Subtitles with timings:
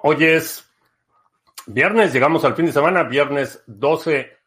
[0.00, 0.72] Hoy es
[1.66, 4.38] viernes, llegamos al fin de semana, viernes 12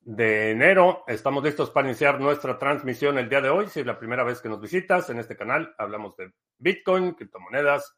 [0.00, 1.04] de enero.
[1.06, 3.68] Estamos listos para iniciar nuestra transmisión el día de hoy.
[3.68, 7.94] Si es la primera vez que nos visitas en este canal, hablamos de Bitcoin, criptomonedas,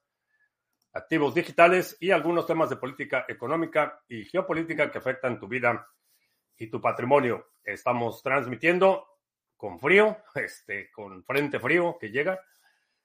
[0.92, 5.86] activos digitales y algunos temas de política económica y geopolítica que afectan tu vida
[6.56, 7.52] y tu patrimonio.
[7.62, 9.06] Estamos transmitiendo
[9.56, 12.40] con frío, este, con frente frío que llega.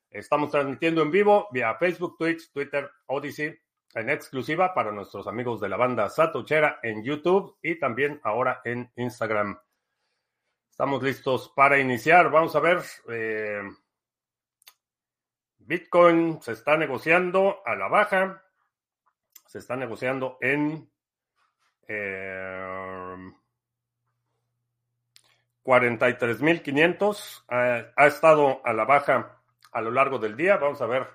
[0.09, 3.55] Estamos transmitiendo en vivo vía Facebook, Twitch, Twitter, Odyssey,
[3.95, 8.91] en exclusiva para nuestros amigos de la banda Satochera en YouTube y también ahora en
[8.95, 9.59] Instagram.
[10.69, 12.31] Estamos listos para iniciar.
[12.31, 12.81] Vamos a ver.
[13.09, 13.61] Eh,
[15.57, 18.43] Bitcoin se está negociando a la baja.
[19.45, 20.89] Se está negociando en
[21.87, 23.15] eh,
[25.63, 27.43] 43.500.
[27.95, 29.39] ha estado a la baja
[29.71, 30.57] a lo largo del día.
[30.57, 31.07] Vamos a ver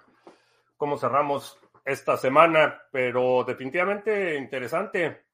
[0.76, 5.24] cómo cerramos esta semana, pero definitivamente interesante,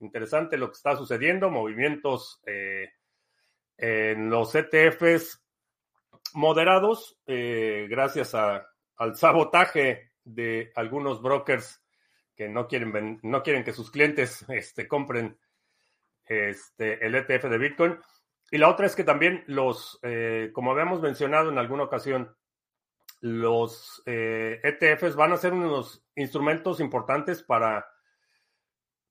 [0.00, 2.88] interesante lo que está sucediendo, movimientos eh,
[3.76, 5.44] en los ETFs
[6.32, 11.84] moderados, eh, gracias al sabotaje de algunos brokers
[12.34, 15.38] que no quieren, no quieren que sus clientes este, compren
[16.24, 17.98] este, el ETF de Bitcoin.
[18.50, 22.34] Y la otra es que también los, eh, como habíamos mencionado en alguna ocasión,
[23.22, 27.86] los ETFs eh, e van a ser unos instrumentos importantes para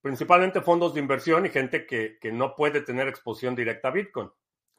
[0.01, 4.29] principalmente fondos de inversión y gente que, no puede tener exposición directa a Bitcoin.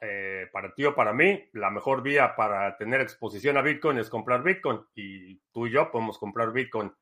[0.00, 4.10] Eh, para ti o para mí, la mejor vía para tener exposición a Bitcoin es
[4.10, 6.92] comprar Bitcoin y tú y yo podemos comprar Bitcoin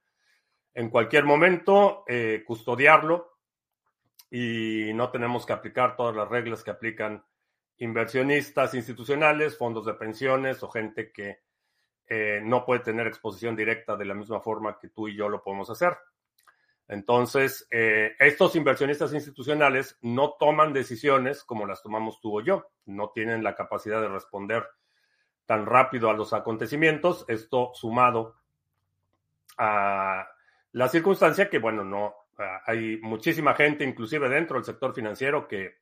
[0.75, 3.39] en cualquier momento, eh, custodiarlo
[4.31, 7.25] y no tenemos que aplicar todas las reglas que aplican
[7.79, 11.41] inversionistas institucionales, fondos de pensiones o gente que
[12.13, 15.45] eh, no puede tener exposición directa de la misma forma que tú y yo lo
[15.45, 15.97] podemos hacer.
[16.89, 23.11] Entonces, eh, estos inversionistas institucionales no toman decisiones como las tomamos tú o yo, no
[23.11, 24.67] tienen la capacidad de responder
[25.47, 28.35] tan rápido a los acontecimientos, esto sumado
[29.57, 30.29] a
[30.73, 32.17] la circunstancia que, bueno, no,
[32.67, 35.77] hay muchísima gente, inclusive dentro del sector financiero, que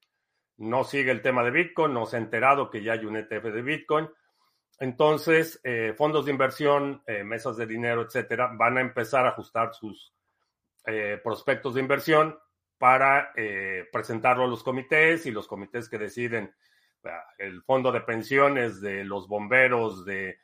[0.59, 3.45] no sigue el tema de Bitcoin, no se ha enterado que ya hay un ETF
[3.45, 4.11] de Bitcoin,
[4.81, 9.75] entonces, eh, fondos de inversión, eh, mesas de dinero, etcétera, van a empezar a ajustar
[9.75, 10.13] sus
[10.87, 12.39] eh, prospectos de inversión
[12.79, 13.33] para
[13.91, 16.55] presentarlo a los comités y los comités que deciden
[17.39, 20.39] el fondo de pensiones de los bomberos de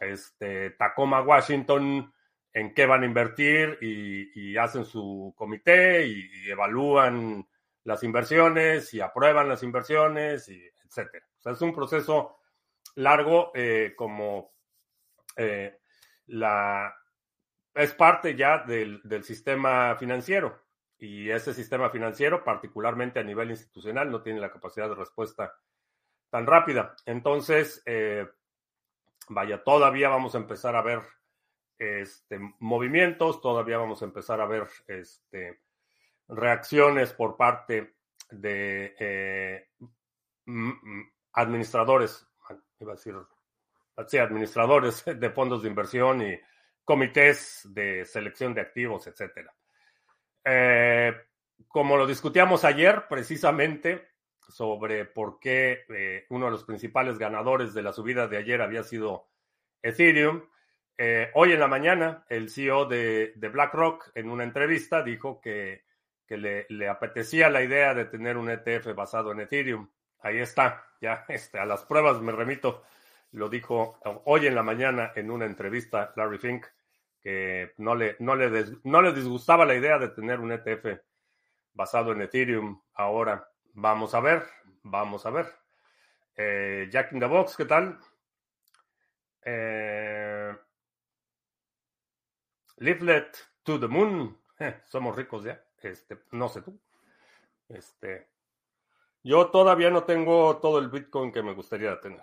[0.00, 2.10] este, Tacoma, Washington,
[2.54, 7.46] en qué van a invertir y, hacen su comité y, evalúan
[7.84, 11.26] las inversiones y aprueban las inversiones, y etcétera.
[11.38, 12.38] O sea, es un proceso
[12.96, 14.52] largo eh, como
[15.36, 15.78] eh,
[16.26, 16.94] la
[17.74, 20.62] es parte ya del, sistema financiero
[20.98, 25.54] y ese sistema financiero, particularmente a nivel institucional, no tiene la capacidad de respuesta
[26.30, 26.96] tan rápida.
[27.04, 28.26] Entonces, eh,
[29.28, 31.02] vaya, todavía vamos a empezar a ver
[31.78, 35.60] este, movimientos, todavía vamos a empezar a ver este,
[36.28, 37.96] reacciones por parte
[38.30, 39.66] de
[41.34, 42.25] administradores
[42.80, 46.38] iba a decir, administradores de fondos de inversión y
[46.84, 49.52] comités de selección de activos, etcétera.
[50.44, 51.12] Eh,
[51.68, 54.08] como lo discutíamos ayer, precisamente
[54.48, 58.84] sobre por qué eh, uno de los principales ganadores de la subida de ayer había
[58.84, 59.28] sido
[59.82, 60.42] Ethereum.
[60.98, 65.84] Eh, hoy en la mañana, el CEO de, BlackRock, en una entrevista, dijo que,
[66.28, 69.88] le, le, apetecía la idea de tener un ETF basado en Ethereum.
[70.26, 72.82] Ahí está, ya este, a las pruebas me remito.
[73.30, 76.66] Lo dijo hoy en la mañana en una entrevista Larry Fink,
[77.20, 81.00] que no le, no le, no le disgustaba la idea de tener un ETF
[81.74, 82.82] basado en Ethereum.
[82.94, 84.42] Ahora vamos a ver,
[84.82, 85.46] vamos a ver.
[86.34, 87.96] Eh, Jack in the Box, ¿qué tal?
[89.44, 90.56] Eh,
[92.78, 94.36] Leaflet to the Moon.
[94.86, 95.62] somos ricos ya.
[95.80, 96.80] Este, no sé tú.
[97.68, 98.35] Este,
[99.26, 102.22] yo todavía no tengo todo el Bitcoin que me gustaría tener.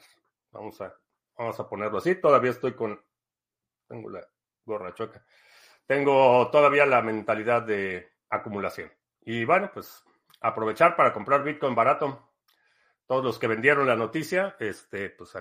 [0.52, 0.96] Vamos a,
[1.38, 2.16] vamos a ponerlo así.
[2.16, 2.98] Todavía estoy con.
[3.90, 4.26] Tengo la
[4.64, 5.22] gorra choca.
[5.86, 8.90] Tengo todavía la mentalidad de acumulación.
[9.20, 10.02] Y bueno, pues
[10.40, 12.32] aprovechar para comprar Bitcoin barato.
[13.06, 15.34] Todos los que vendieron la noticia, este, pues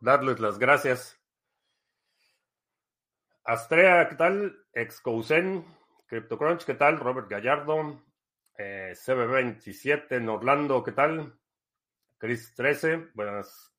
[0.00, 1.16] darles las gracias.
[3.44, 4.66] Astrea, ¿qué tal?
[4.72, 5.64] Excousen,
[6.08, 6.98] CryptoCrunch, ¿qué tal?
[6.98, 8.02] Robert Gallardo,
[8.58, 11.34] eh, CB27 en Orlando, ¿qué tal?
[12.18, 13.72] Chris 13, buenas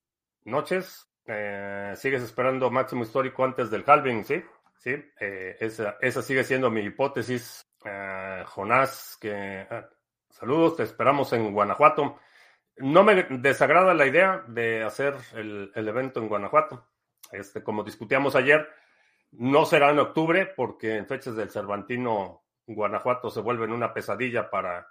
[0.46, 1.08] noches.
[1.26, 4.24] Eh, ¿Sigues esperando máximo histórico antes del halving?
[4.26, 4.42] Sí,
[4.80, 7.66] Sí, eh, esa, esa, sigue siendo mi hipótesis.
[7.84, 9.84] Uh, Jonás, que uh,
[10.30, 12.18] saludos, te esperamos en Guanajuato.
[12.78, 16.88] No me desagrada la idea de hacer el, el, evento en Guanajuato.
[17.34, 18.70] Este, como discutíamos ayer,
[19.32, 24.88] no será en octubre porque en fechas del Cervantino Guanajuato se vuelven una pesadilla para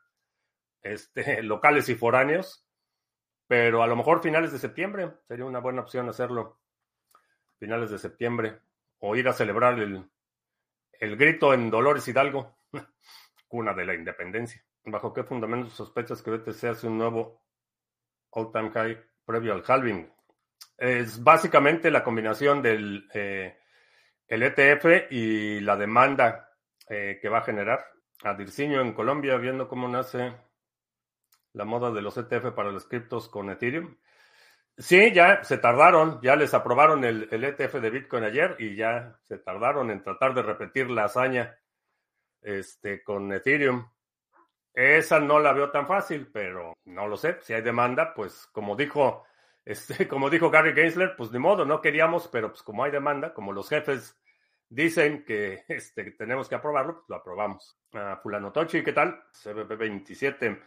[0.83, 2.67] este, locales y foráneos,
[3.47, 6.61] pero a lo mejor finales de septiembre sería una buena opción hacerlo.
[7.59, 8.61] Finales de septiembre
[9.01, 10.09] o ir a celebrar el,
[10.93, 12.57] el grito en Dolores Hidalgo,
[13.49, 14.63] cuna de la independencia.
[14.85, 17.43] ¿Bajo qué fundamentos sospechas que BTC hace un nuevo
[18.31, 20.11] all-time high previo al halving?
[20.77, 23.59] Es básicamente la combinación del eh,
[24.29, 26.48] el ETF y la demanda
[26.89, 27.85] eh, que va a generar.
[28.25, 30.35] A Dirciño en Colombia, viendo cómo nace
[31.53, 33.97] la moda de los ETF para los criptos con Ethereum.
[34.77, 39.19] Sí, ya se tardaron, ya les aprobaron el, el, ETF de Bitcoin ayer y ya
[39.23, 41.59] se tardaron en tratar de repetir la hazaña
[42.43, 43.89] este, con Ethereum.
[44.73, 47.39] Esa no la veo tan fácil, pero no lo sé.
[47.43, 49.25] Si hay demanda, pues como dijo,
[49.65, 53.35] este, como dijo Gary Gensler, pues ni modo, no queríamos, pero pues como hay demanda,
[53.35, 54.17] como los jefes
[54.69, 57.79] dicen que este, tenemos que aprobarlo, pues lo aprobamos.
[57.93, 59.23] Uh, Fulano Tochi, ¿qué tal?
[59.33, 60.61] CBP27.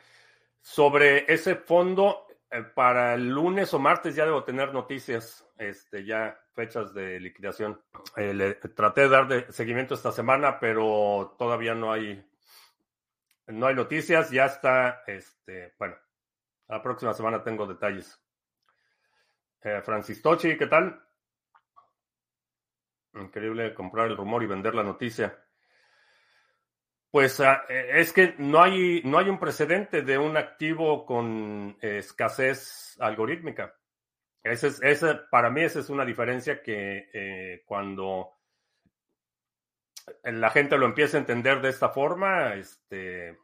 [0.59, 6.37] Sobre ese fondo, eh, para el lunes o martes ya debo tener noticias, este, ya
[6.53, 7.81] fechas de liquidación.
[8.15, 12.23] Eh, le traté de dar de seguimiento esta semana, pero todavía no hay,
[13.47, 14.29] no hay noticias.
[14.31, 15.95] Ya está, este, bueno,
[16.67, 18.19] la próxima semana tengo detalles.
[19.61, 21.01] Eh, Francis Tochi, ¿qué tal?
[23.13, 25.37] Increíble comprar el rumor y vender la noticia.
[27.09, 31.77] Pues ah, eh, es que no hay, no hay un precedente de un activo con
[31.81, 33.75] escasez algorítmica.
[34.43, 38.37] Ese es, ese, para mí esa es una diferencia que eh, cuando
[40.23, 43.37] la gente lo empieza a entender de esta forma, este,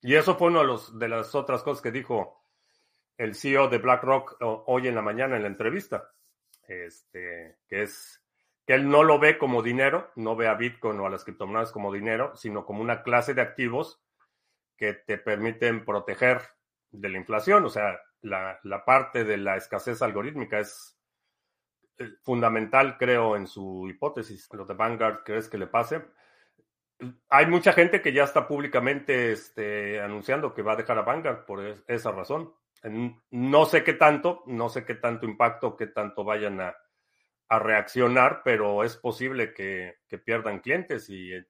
[0.00, 2.42] y eso fue una de, de las otras cosas que dijo
[3.18, 6.10] el CEO de BlackRock hoy en la mañana en la entrevista,
[6.66, 8.21] este, que es
[8.66, 11.72] que él no lo ve como dinero, no ve a Bitcoin o a las criptomonedas
[11.72, 14.02] como dinero, sino como una clase de activos
[14.76, 16.42] que te permiten proteger
[16.90, 17.64] de la inflación.
[17.64, 20.96] O sea, la, la parte de la escasez algorítmica es
[21.98, 24.48] eh, fundamental, creo, en su hipótesis.
[24.52, 26.02] Lo de Vanguard, ¿crees que le pase?
[27.30, 31.44] Hay mucha gente que ya está públicamente este, anunciando que va a dejar a Vanguard
[31.46, 32.54] por esa razón.
[33.30, 36.76] No sé qué tanto, no sé qué tanto impacto, qué tanto vayan a,
[37.52, 41.44] a reaccionar, pero es posible que, pierdan clientes y eh,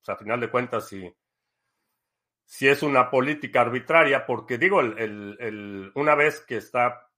[0.00, 1.14] pues, a final de cuentas, si,
[2.44, 7.08] si es una política arbitraria, porque digo, el, una vez que está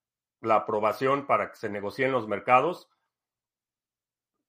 [0.43, 2.91] la aprobación para que se negocie en los mercados,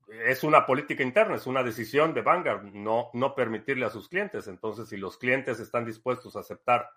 [0.09, 4.49] es una política interna, es una decisión de Vanguard, no, no permitirle a sus clientes.
[4.49, 6.89] Entonces, si los clientes están dispuestos a aceptar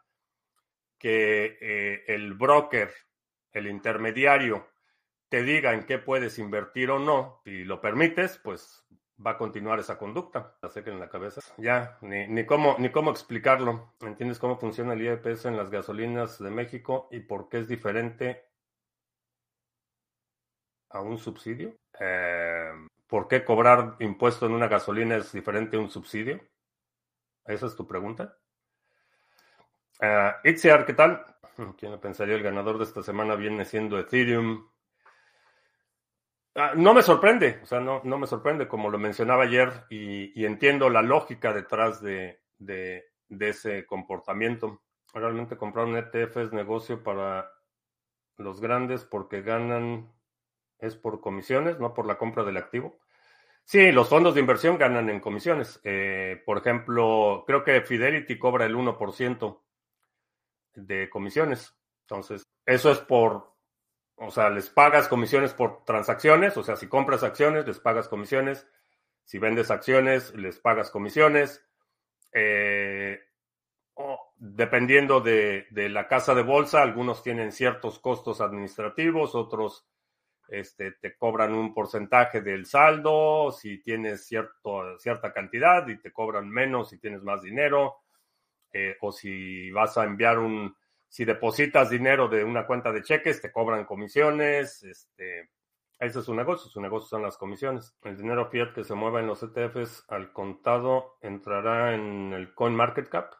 [0.98, 2.92] que eh, el broker,
[3.52, 4.71] el intermediario,
[5.32, 8.86] te diga en qué puedes invertir o no, si lo permites, pues
[9.26, 10.58] va a continuar esa conducta.
[10.60, 11.40] La en la cabeza.
[11.56, 13.94] Ya, ni, ni, cómo, ni cómo explicarlo.
[14.02, 18.44] ¿Entiendes cómo funciona el IEPS en las gasolinas de México y por qué es diferente
[20.90, 21.78] a un subsidio?
[21.98, 22.70] Eh,
[23.06, 26.42] ¿Por qué cobrar impuesto en una gasolina es diferente a un subsidio?
[27.46, 28.36] ¿Esa es tu pregunta?
[29.98, 31.24] Uh, Itziar, ¿qué tal?
[31.78, 32.34] ¿Quién pensaría?
[32.34, 34.71] El ganador de esta semana viene siendo Ethereum.
[36.54, 40.44] Ah, no me sorprende, o sea, no, no me sorprende, como lo mencionaba ayer, y,
[40.44, 43.04] entiendo la lógica detrás de, de,
[43.40, 44.82] ese comportamiento.
[45.14, 47.50] Realmente comprar un ETF es negocio para
[48.36, 50.12] los grandes porque ganan,
[50.78, 52.98] es por comisiones, no por la compra del activo.
[53.64, 55.80] Sí, los fondos de inversión ganan en comisiones.
[55.84, 59.62] Eh, por ejemplo, creo que Fidelity cobra el 1%
[60.74, 61.74] de comisiones.
[62.02, 63.51] Entonces, eso es por
[64.24, 68.68] o sea, les pagas comisiones por transacciones, o sea, si compras acciones, les pagas comisiones,
[69.24, 71.66] si vendes acciones, les pagas comisiones.
[72.32, 73.20] Eh,
[74.36, 79.88] dependiendo de, la casa de bolsa, algunos tienen ciertos costos administrativos, otros
[80.48, 86.48] este, te cobran un porcentaje del saldo, si tienes cierto, cierta cantidad y te cobran
[86.48, 87.96] menos si tienes más dinero,
[88.72, 90.76] eh, o si vas a enviar un,
[91.12, 94.82] si depositas dinero de una cuenta de cheques, te cobran comisiones.
[94.82, 95.50] Este,
[95.98, 97.94] ese es su negocio, su negocio son las comisiones.
[98.02, 102.74] El dinero fiat que se mueva en los ETFs al contado entrará en el Coin
[102.74, 103.34] Market Cap.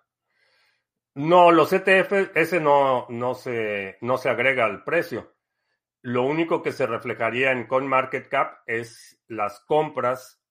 [1.15, 5.33] No, los ETFs, ese no, no, se, no se agrega al precio.
[6.03, 10.45] Lo único que se reflejaría en Coin Market Cap es las compras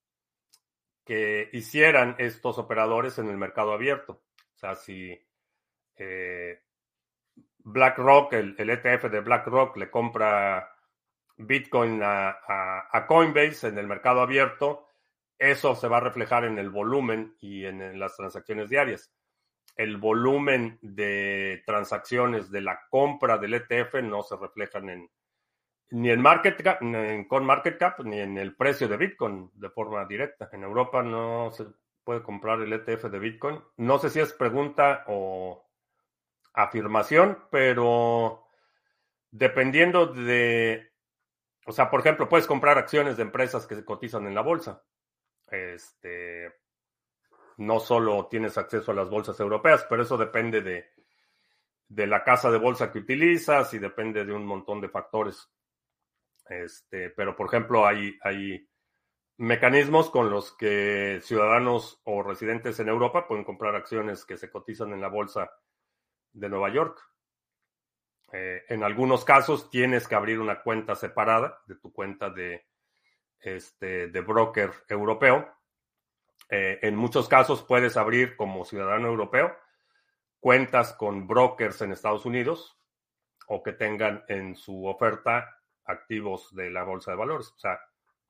[1.05, 4.23] que hicieran estos operadores en el mercado abierto.
[4.55, 5.15] O sea, si
[5.97, 6.63] eh,
[7.63, 10.71] BlackRock, el, ETF de BlackRock le compra
[11.37, 14.87] Bitcoin a, Coinbase en el mercado abierto,
[15.37, 19.11] eso se va a reflejar en el volumen y en, las transacciones diarias.
[19.75, 25.09] El volumen de transacciones de la compra del ETF no se reflejan en,
[25.91, 29.69] ni en market cap, ni con market cap, ni en el precio de Bitcoin de
[29.69, 30.49] forma directa.
[30.51, 31.65] En Europa no se
[32.03, 33.61] puede comprar el ETF de Bitcoin.
[33.77, 35.70] No sé si es pregunta o
[36.53, 38.45] afirmación, pero
[39.29, 40.91] dependiendo de,
[41.65, 44.83] o sea, por ejemplo, puedes comprar acciones de empresas que se cotizan en la bolsa.
[45.47, 46.53] Este,
[47.57, 50.89] no solo tienes acceso a las bolsas europeas, pero eso depende de,
[51.87, 55.49] de la casa de bolsa que utilizas y depende de un montón de factores.
[56.47, 58.67] Este, pero, por ejemplo, hay, hay
[59.37, 64.93] mecanismos con los que ciudadanos o residentes en Europa pueden comprar acciones que se cotizan
[64.93, 65.51] en la bolsa
[66.33, 66.99] de Nueva York.
[68.33, 72.65] Eh, en algunos casos tienes que abrir una cuenta separada de tu cuenta de,
[73.39, 75.53] este, de broker europeo.
[76.49, 79.55] Eh, en muchos casos puedes abrir como ciudadano europeo
[80.41, 82.77] cuentas con brokers en Estados Unidos
[83.47, 87.53] o que tengan en su oferta activos de la bolsa de valores.
[87.55, 87.79] O sea,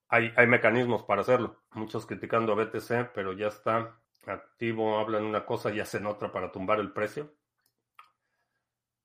[0.09, 1.63] hay, hay mecanismos para hacerlo.
[1.71, 6.51] Muchos criticando a BTC, pero ya está activo, hablan una cosa y hacen otra para
[6.51, 7.33] tumbar el precio.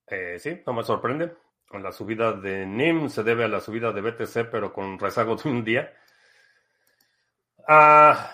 [0.06, 1.36] Eh, sí, no me sorprende.
[1.72, 5.48] La subida de NIM se debe a la subida de BTC, pero con rezago de
[5.48, 5.92] un día.
[7.68, 8.30] Ah,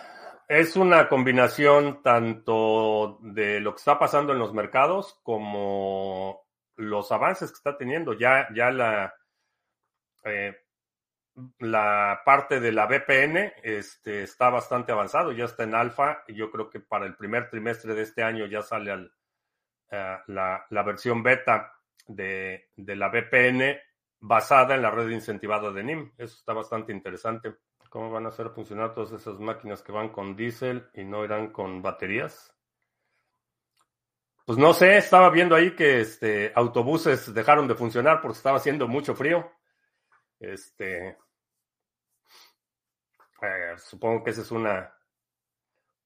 [0.49, 7.51] es una combinación tanto de lo que está pasando en los mercados como los avances
[7.51, 8.13] que está teniendo.
[8.13, 9.15] Ya, ya la,
[10.25, 10.55] eh,
[11.59, 16.69] la parte de la VPN este, está bastante avanzado, ya está en alfa yo creo
[16.69, 19.13] que para el primer trimestre de este año ya sale al,
[19.93, 21.73] la, la, versión beta
[22.07, 23.77] de, de, la VPN
[24.21, 26.13] basada en la red incentivada de NIM.
[26.17, 27.55] Eso está bastante interesante.
[27.91, 31.53] ¿Cómo van a hacer funcionar todas esas máquinas que van con diésel y no irán
[31.53, 32.55] con baterías?
[34.47, 38.89] Pues no sé, estaba viendo ahí que este, autobuses dejaron de funcionar porque estaba haciendo
[38.89, 39.53] mucho frío.
[40.41, 41.19] Este,
[43.43, 44.93] eh, supongo que esa es una,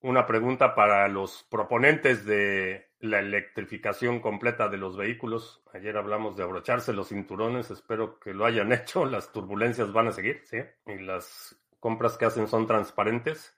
[0.00, 5.62] una pregunta para los proponentes de la electrificación completa de los vehículos.
[5.73, 9.05] Ayer hablamos de abrocharse los cinturones, espero que lo hayan hecho.
[9.05, 10.59] Las turbulencias van a seguir, ¿sí?
[10.87, 13.57] Y las compras que hacen son transparentes.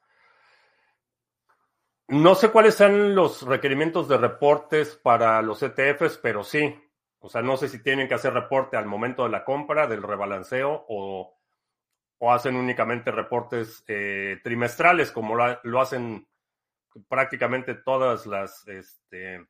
[2.09, 6.75] No sé cuáles sean los requerimientos de reportes para los ETFs, pero sí,
[7.21, 10.03] o sea, no sé si tienen que hacer reporte al momento de la compra, del
[10.03, 11.37] rebalanceo, o,
[12.19, 16.28] o hacen únicamente reportes eh, trimestrales, como lo, lo, hacen
[17.09, 19.47] prácticamente todas las, este,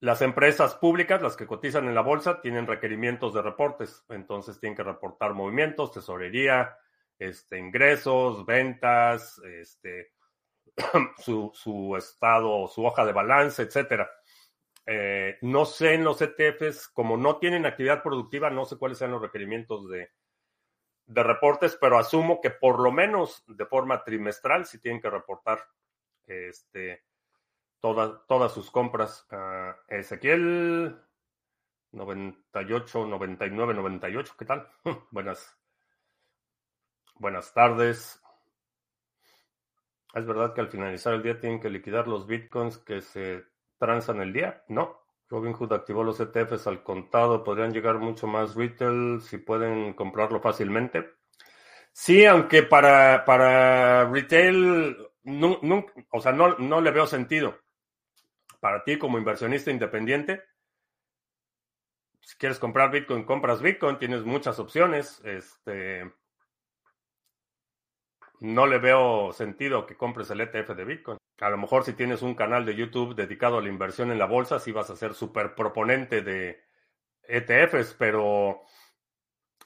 [0.00, 4.04] las empresas públicas, las que cotizan en la bolsa, tienen requerimientos de reportes.
[4.08, 6.76] Entonces tienen que reportar movimientos, tesorería,
[7.18, 10.12] este, ingresos, ventas, este,
[11.18, 14.10] su, su estado, su hoja de balance, etcétera.
[14.86, 19.12] Eh, no sé en los ETFs, como no tienen actividad productiva, no sé cuáles sean
[19.12, 20.10] los requerimientos de,
[21.12, 25.66] de reportes, pero asumo que por lo menos de forma trimestral sí tienen que reportar
[26.24, 27.04] este,
[27.80, 29.26] todas, todas sus compras.
[29.30, 30.98] Uh, Ezequiel
[31.90, 34.68] 98, 99, 98, ¿qué tal?
[35.10, 35.58] buenas,
[37.16, 38.22] buenas tardes.
[40.14, 43.44] ¿Es verdad que al finalizar el día tienen que liquidar los bitcoins que se
[43.78, 44.64] transan el día?
[44.68, 45.01] No.
[45.32, 47.42] Robinhood activó los ETFs al contado.
[47.42, 51.10] Podrían llegar mucho más retail si pueden comprarlo fácilmente.
[51.90, 55.58] Sí, aunque para, para retail, no,
[56.10, 57.58] o sea, no, no le veo sentido.
[58.60, 60.42] Para ti como inversionista independiente,
[62.20, 65.20] si quieres comprar Bitcoin, compras Bitcoin, tienes muchas opciones.
[65.24, 66.12] Este,
[68.40, 71.18] no le veo sentido que compres el ETF de Bitcoin.
[71.42, 74.26] A lo mejor si tienes un canal de YouTube dedicado a la inversión en la
[74.26, 76.62] bolsa, sí vas a ser súper proponente de
[77.24, 78.62] ETFs, pero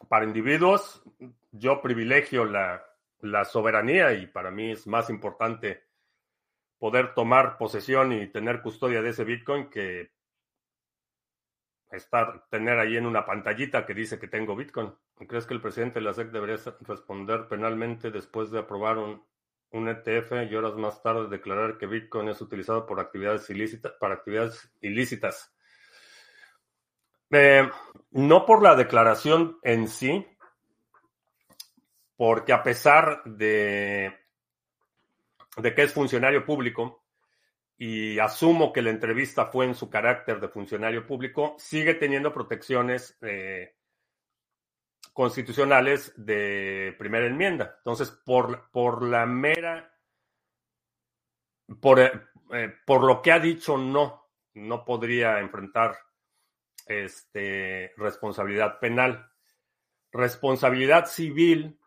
[0.09, 1.03] para individuos
[1.53, 2.83] yo privilegio la,
[3.21, 5.85] la soberanía y para mí es más importante
[6.79, 10.13] poder tomar posesión y tener custodia de ese Bitcoin que
[11.91, 14.95] estar, tener ahí en una pantallita que dice que tengo Bitcoin.
[15.29, 19.23] ¿Crees que el presidente de la SEC debería responder penalmente después de aprobar un,
[19.73, 24.15] un ETF y horas más tarde declarar que Bitcoin es utilizado por actividades ilícitas, para
[24.15, 25.53] actividades ilícitas?
[27.31, 27.69] Eh,
[28.13, 30.27] no por la declaración en sí,
[32.17, 34.13] porque a pesar de
[35.75, 37.05] que es funcionario público
[37.79, 43.19] y asumo que la entrevista fue en su carácter de funcionario público, sigue teniendo protecciones
[43.21, 43.75] eh,
[45.17, 47.77] constitucionales de primera enmienda.
[47.79, 49.91] Entonces, por, por la mera,
[51.81, 55.97] por, eh, por lo que ha dicho no, no podría enfrentar
[56.85, 59.33] este, responsabilidad penal.
[60.13, 61.81] Responsabilidad civil,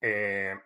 [0.00, 0.58] eh,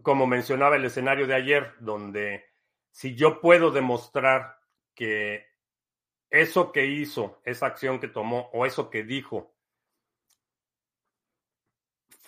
[0.00, 2.42] como mencionaba el escenario de ayer, donde
[2.90, 4.60] si yo puedo demostrar
[4.94, 5.44] que
[6.30, 9.55] eso que hizo, esa acción que tomó o eso que dijo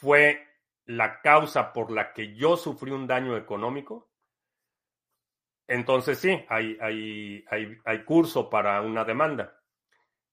[0.01, 0.47] fue
[0.87, 4.11] la causa por la que yo sufrí un daño económico,
[5.67, 9.61] entonces sí, hay, hay, hay, hay curso para una demanda.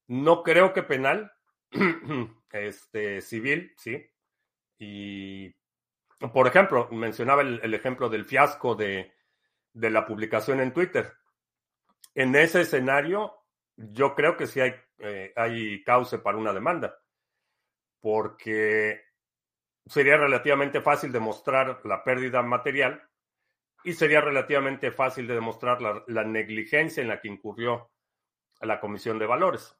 [0.07, 1.33] No creo que penal,
[2.51, 4.09] este, civil, sí.
[4.77, 5.53] Y,
[6.33, 9.13] por ejemplo, mencionaba el, ejemplo del fiasco de,
[9.73, 11.11] de, la publicación en Twitter.
[12.13, 13.35] En ese escenario,
[13.75, 15.83] yo creo que sí hay, eh, hay
[16.23, 16.97] para una demanda,
[17.99, 19.04] porque
[19.85, 23.07] sería relativamente fácil demostrar la pérdida material
[23.83, 27.91] y sería relativamente fácil de demostrar la, negligencia en la que incurrió
[28.61, 29.77] la Comisión de Valores.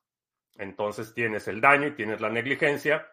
[0.58, 3.12] Entonces tienes el daño y tienes la negligencia.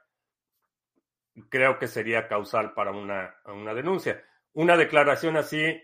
[1.49, 4.22] Creo que sería causal para una, una denuncia.
[4.52, 5.82] Una declaración así,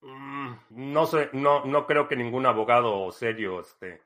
[0.00, 4.00] mm, no sé, no, no creo que ningún abogado serio este,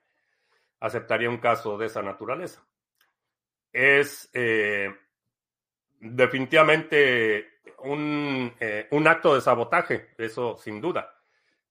[0.81, 2.67] aceptaría un caso de esa naturaleza.
[3.73, 4.93] Es eh,
[6.01, 11.15] definitivamente un, eh, un acto de sabotaje, eso sin duda.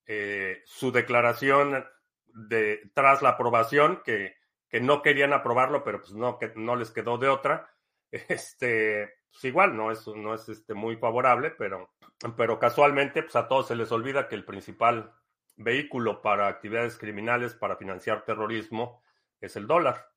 [0.06, 1.84] Eh, su declaración
[2.26, 4.36] de, tras la aprobación, que,
[4.68, 7.70] que, no querían aprobarlo, pero pues no, que no les quedó de otra,
[8.10, 11.90] este, pues igual no es, no es este, muy favorable, pero,
[12.36, 15.12] pero casualmente pues a todos se les olvida que el principal
[15.56, 19.02] vehículo para actividades criminales, para financiar terrorismo,
[19.40, 20.08] es el dólar.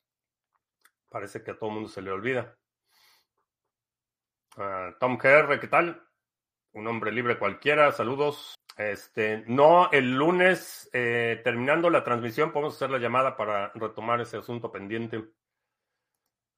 [1.09, 2.55] Parece que a todo el mundo se le olvida.
[4.57, 6.01] Ah, Tom GR, ¿qué tal?
[6.73, 8.55] Un hombre libre cualquiera, saludos.
[8.77, 14.37] Este, no, el lunes, eh, terminando la transmisión, podemos hacer la llamada para retomar ese
[14.37, 15.23] asunto pendiente.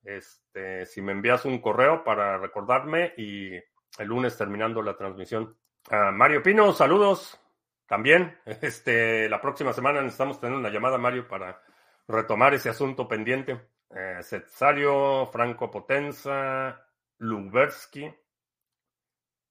[0.03, 5.57] Este, si me envías un correo para recordarme y el lunes terminando la transmisión.
[5.89, 7.39] Ah, Mario Pino, saludos.
[7.87, 11.61] También, este, la próxima semana necesitamos tener una llamada, Mario, para
[12.07, 13.59] retomar ese asunto pendiente.
[13.89, 16.85] Eh, Cetsario, Franco Potenza,
[17.21, 18.11] Lubersky,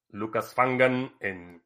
[0.08, 1.62] Lucas Fangan en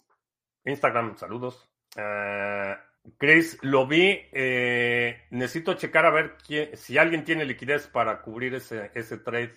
[0.65, 1.71] Instagram, saludos.
[1.97, 2.77] Uh,
[3.17, 4.21] Chris, lo vi.
[4.33, 6.37] Eh, necesito checar a ver
[6.75, 9.55] si alguien tiene liquidez para cubrir ese, ese trade.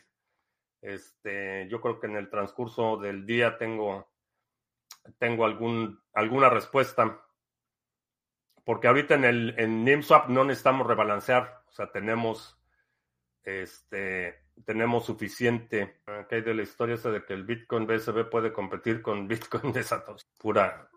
[0.82, 4.10] Este, yo creo que en el transcurso del día tengo,
[5.18, 7.22] tengo algún, alguna respuesta.
[8.64, 11.62] Porque ahorita en el en NIMSWAP no necesitamos rebalancear.
[11.68, 12.58] O sea, tenemos
[13.44, 16.02] este tenemos suficiente.
[16.30, 19.72] ¿Qué hay de la historia esa de que el Bitcoin BSB puede competir con Bitcoin
[19.74, 20.26] de Satoshi?
[20.38, 20.90] Pura,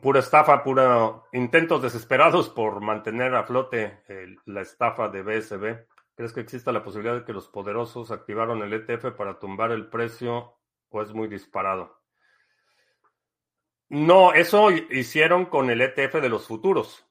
[0.00, 4.02] pura estafa, pura intentos desesperados por mantener a flote
[4.46, 5.86] la estafa de BSB.
[6.14, 9.88] ¿Crees que exista la posibilidad de que los poderosos activaron el ETF para tumbar el
[9.88, 10.56] precio
[10.88, 12.00] o es muy disparado?
[13.88, 17.06] No, eso hicieron con el ETF de los futuros.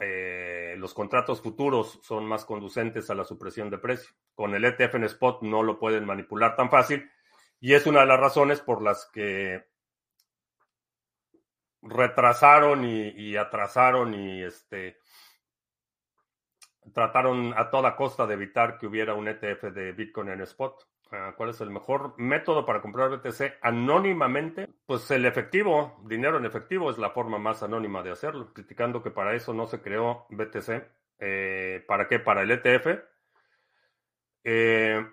[0.00, 4.14] Eh, los contratos futuros son más conducentes a la supresión de precio.
[4.34, 7.10] Con el ETF en spot no lo pueden manipular tan fácil
[7.60, 9.64] y es una de las razones por las que
[11.82, 14.98] retrasaron y, atrasaron y este
[16.92, 20.88] trataron a toda costa de evitar que hubiera un ETF de Bitcoin en spot.
[21.36, 24.68] ¿Cuál es el mejor método para comprar BTC anónimamente?
[24.86, 29.10] Pues el efectivo, dinero en efectivo es la forma más anónima de hacerlo, criticando que
[29.10, 30.88] para eso no se creó BTC.
[31.18, 32.18] Eh, ¿Para qué?
[32.18, 32.86] Para el ETF.
[34.44, 35.06] Eh,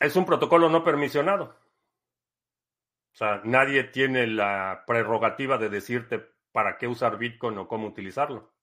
[0.00, 1.54] es un protocolo no permisionado.
[3.12, 8.55] O sea, nadie tiene la prerrogativa de decirte para qué usar Bitcoin o cómo utilizarlo.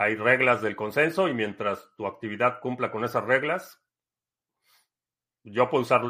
[0.00, 3.84] Hay reglas del consenso y mientras tu actividad cumpla con esas reglas,
[5.42, 6.00] yo puedo usar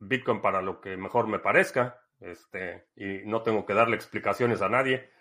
[0.00, 4.68] Bitcoin para lo que mejor me parezca, este, y no tengo que darle explicaciones a
[4.68, 5.12] nadie.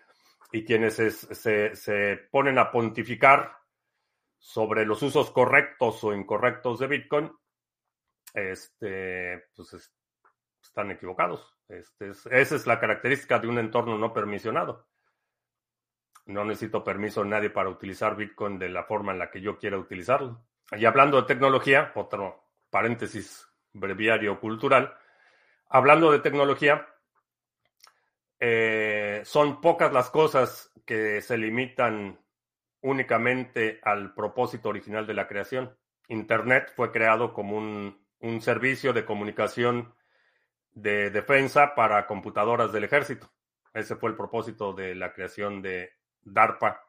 [0.51, 3.59] Y quienes se, se, ponen a pontificar
[4.39, 7.31] sobre los usos correctos o incorrectos de Bitcoin,
[8.33, 9.93] este, pues
[10.63, 11.55] están equivocados.
[11.67, 14.87] Este esa es la característica de un entorno no permisionado.
[16.25, 19.57] No necesito permiso de nadie para utilizar Bitcoin de la forma en la que yo
[19.57, 20.41] quiera utilizarlo.
[20.71, 24.95] Y hablando de tecnología, otro paréntesis breviario cultural,
[25.69, 26.87] hablando de tecnología,
[28.39, 32.19] eh, son pocas las cosas que se limitan
[32.81, 35.77] únicamente al propósito original de la creación.
[36.07, 39.93] Internet fue creado como un, un servicio de comunicación
[40.71, 43.31] de defensa para computadoras del ejército.
[43.73, 45.93] Ese fue el propósito de la creación de
[46.25, 46.81] DARPA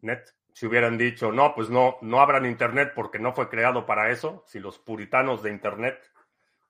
[0.00, 0.24] Net.
[0.54, 4.42] Si hubieran dicho, no, pues no, no abran Internet porque no fue creado para eso,
[4.46, 6.00] si los puritanos de Internet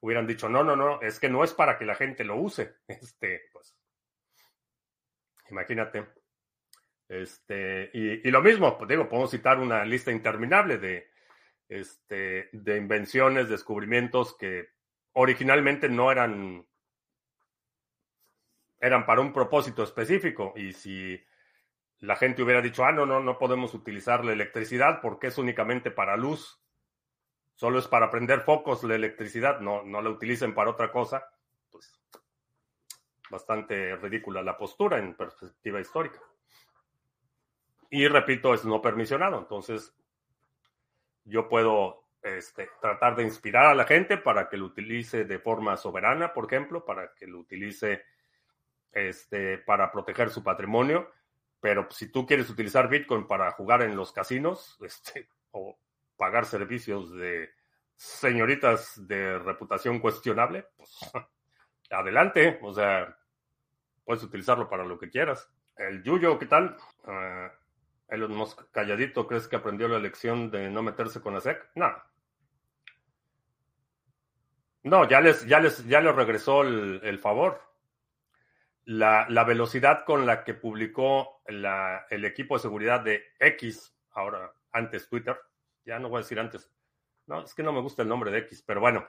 [0.01, 2.75] hubieran dicho, no, no, no, es que no es para que la gente lo use,
[2.87, 3.77] este, pues,
[5.49, 6.05] imagínate.
[7.07, 11.09] Este, y, y lo mismo, pues digo, podemos citar una lista interminable de,
[11.69, 14.69] este, de invenciones, descubrimientos que
[15.13, 16.65] originalmente no eran,
[18.79, 20.53] eran para un propósito específico.
[20.55, 21.21] Y si
[21.99, 25.91] la gente hubiera dicho, ah, no, no, no podemos utilizar la electricidad porque es únicamente
[25.91, 26.61] para luz,
[27.55, 31.27] solo es para prender focos la electricidad, no, no la utilicen para otra cosa,
[31.71, 31.99] pues
[33.29, 36.19] bastante ridícula la postura en perspectiva histórica.
[37.89, 39.95] Y repito, es no permisionado, entonces
[41.23, 45.77] yo puedo este, tratar de inspirar a la gente para que lo utilice de forma
[45.77, 48.03] soberana, por ejemplo, para que lo utilice
[48.91, 51.09] este, para proteger su patrimonio.
[51.67, 55.77] Pero si tú quieres utilizar Bitcoin para jugar en los casinos este, o
[56.15, 57.49] pagar servicios de
[57.93, 60.97] señoritas de reputación cuestionable, pues
[61.91, 62.57] adelante.
[62.61, 63.17] O sea,
[64.05, 65.51] puedes utilizarlo para lo que quieras.
[65.75, 66.77] El Yuyo, ¿qué tal?
[67.03, 67.49] Uh,
[68.07, 71.69] Elon calladito, ¿crees que aprendió la lección de no meterse con la SEC?
[71.75, 71.93] No.
[74.83, 77.61] No, ya les, ya les, ya les regresó el, favor.
[78.89, 85.09] La, la, velocidad con la que publicó el equipo de seguridad de X, ahora antes
[85.09, 85.37] Twitter,
[85.85, 86.71] ya no voy a decir antes,
[87.25, 89.05] no, es que no me gusta el nombre de X, pero bueno,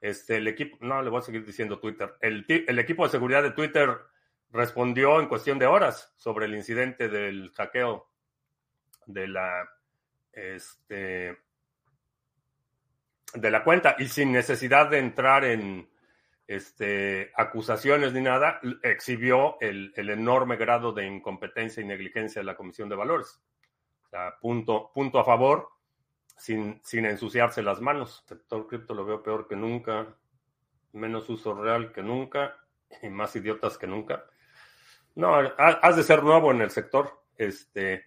[0.00, 2.14] este, el equipo, no, le voy a seguir diciendo Twitter.
[2.20, 3.98] El, el equipo de seguridad de Twitter
[4.50, 8.08] respondió en cuestión de horas sobre el incidente del hackeo
[9.06, 9.68] de la,
[10.32, 11.36] este,
[13.34, 15.88] de la cuenta y sin necesidad de entrar en
[16.50, 22.88] este, acusaciones ni nada, exhibió el, enorme grado de incompetencia y negligencia de la Comisión
[22.88, 23.40] de Valores.
[24.04, 25.68] O sea, punto, punto a favor,
[26.36, 28.24] sin, sin ensuciarse las manos.
[28.24, 30.08] El sector cripto lo veo peor que nunca,
[30.90, 32.56] menos uso real que nunca
[33.00, 34.24] y más idiotas que nunca.
[35.14, 37.22] No, has de ser nuevo en el sector.
[37.36, 38.06] Este,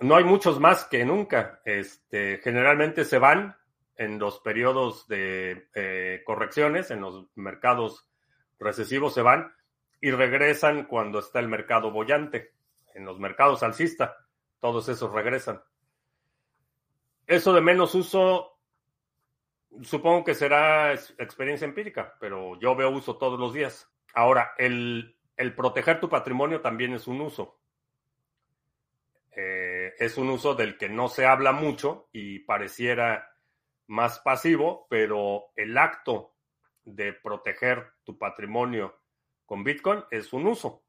[0.00, 1.60] no hay muchos más que nunca.
[1.64, 3.56] Este, generalmente se van
[3.96, 8.08] en los periodos de eh, correcciones, en los mercados
[8.58, 9.54] recesivos se van
[10.00, 12.52] y regresan cuando está el mercado bollante.
[12.94, 14.16] En los mercados alcista,
[14.60, 15.62] todos esos regresan.
[17.26, 18.58] Eso de menos uso,
[19.82, 23.90] supongo que será experiencia empírica, pero yo veo uso todos los días.
[24.12, 25.16] Ahora, el,
[25.56, 27.58] proteger tu patrimonio también es un uso.
[29.36, 33.33] Eh, es un uso del que no se habla mucho y pareciera
[33.86, 36.34] más pasivo, pero el acto
[36.84, 38.98] de proteger tu patrimonio
[39.46, 40.82] con Bitcoin es un uso.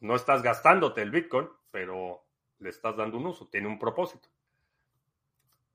[0.00, 2.24] No estás gastándote el Bitcoin, pero
[2.58, 4.28] le estás dando un uso, tiene un propósito.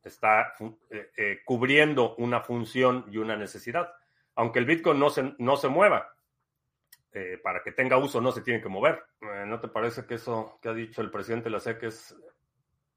[0.03, 0.53] Está
[0.89, 3.93] eh, eh, cubriendo una función y una necesidad.
[4.35, 6.13] Aunque el Bitcoin no se, no se mueva,
[7.15, 9.03] eh, para que tenga uso no se tiene que mover.
[9.45, 12.17] ¿No te parece que eso que ha dicho el presidente de la SEC es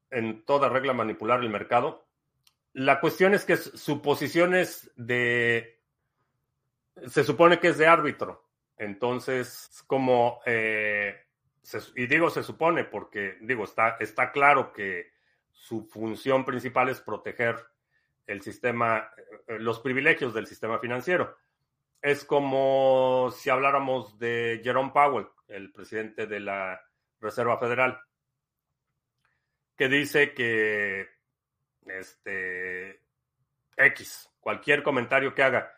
[0.09, 2.06] en toda regla manipular el mercado?
[2.77, 5.81] La cuestión es que su posición es de...
[7.07, 8.49] Se supone que es de árbitro.
[8.77, 10.39] Entonces, como...
[10.45, 11.15] Eh,
[11.95, 15.11] y digo se supone porque, digo, está, está claro que
[15.51, 17.57] su función principal es proteger
[18.25, 19.11] el sistema,
[19.47, 21.35] los privilegios del sistema financiero
[22.01, 26.81] es como si habláramos de Jerome Powell, el presidente de la
[27.19, 27.99] Reserva Federal,
[29.75, 31.07] que dice que
[31.89, 33.01] este
[33.77, 35.73] X, cualquier comentario que haga,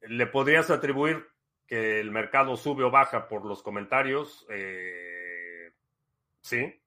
[0.00, 1.26] le podrías atribuir
[1.66, 5.72] que el mercado sube o baja por los comentarios, eh,
[6.40, 6.78] sí.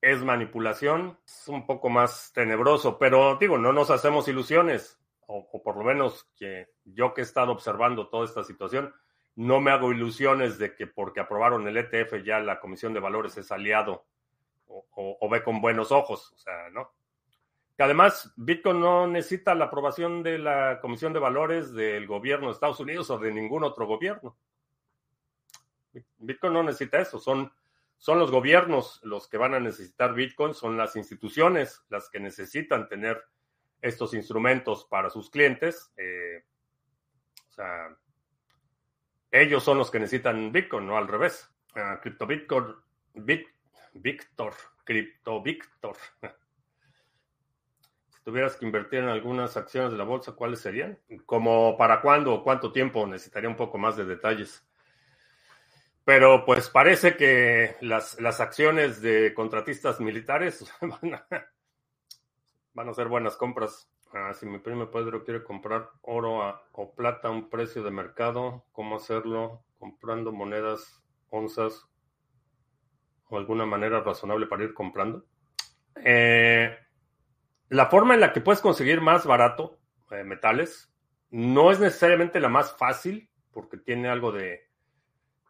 [0.00, 5.76] Es manipulación, es un poco más tenebroso, pero digo, no nos hacemos ilusiones o, por
[5.76, 8.94] lo menos que yo que he estado observando toda esta situación,
[9.36, 13.36] no me hago ilusiones de que porque aprobaron el ETF ya la Comisión de Valores
[13.36, 14.06] es aliado
[14.66, 16.32] o, ve con buenos ojos.
[16.32, 16.92] O sea, ¿no?
[17.76, 22.52] Que además Bitcoin no necesita la aprobación de la Comisión de Valores del gobierno de
[22.52, 24.36] Estados Unidos o de ningún otro gobierno.
[26.18, 27.52] Bitcoin no necesita eso, son,
[27.98, 32.88] son los gobiernos los que van a necesitar Bitcoin, son las instituciones las que necesitan
[32.88, 33.22] tener
[33.80, 35.92] estos instrumentos para sus clientes.
[35.96, 36.44] Eh,
[37.54, 37.96] sea,
[39.30, 41.50] ellos son los que necesitan Bitcoin, no al revés.
[41.74, 42.74] Uh, Crypto Bitcoin,
[43.14, 43.46] Bit,
[43.94, 45.96] Victor, Crypto Victor.
[48.24, 50.98] Tuvieras que invertir en algunas acciones de la bolsa, ¿cuáles serían?
[51.26, 53.06] ¿Como para cuándo o cuánto tiempo?
[53.06, 54.66] Necesitaría un poco más de detalles.
[56.04, 61.26] Pero pues parece que las, las acciones de contratistas militares van a,
[62.72, 63.90] van a ser buenas compras.
[64.12, 68.64] Ah, si mi primo Pedro quiere comprar oro o plata a un precio de mercado,
[68.72, 69.64] ¿cómo hacerlo?
[69.78, 71.88] Comprando monedas, onzas
[73.28, 75.24] o alguna manera razonable para ir comprando.
[75.96, 76.76] Eh,
[77.68, 79.78] la forma en la que puedes conseguir más barato
[80.10, 80.92] eh, metales
[81.30, 84.68] no es necesariamente la más fácil porque tiene algo de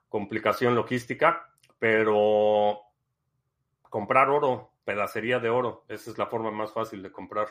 [0.09, 2.81] complicación logística, pero
[3.83, 7.49] comprar oro, pedacería de oro, esa es la forma más fácil de comprar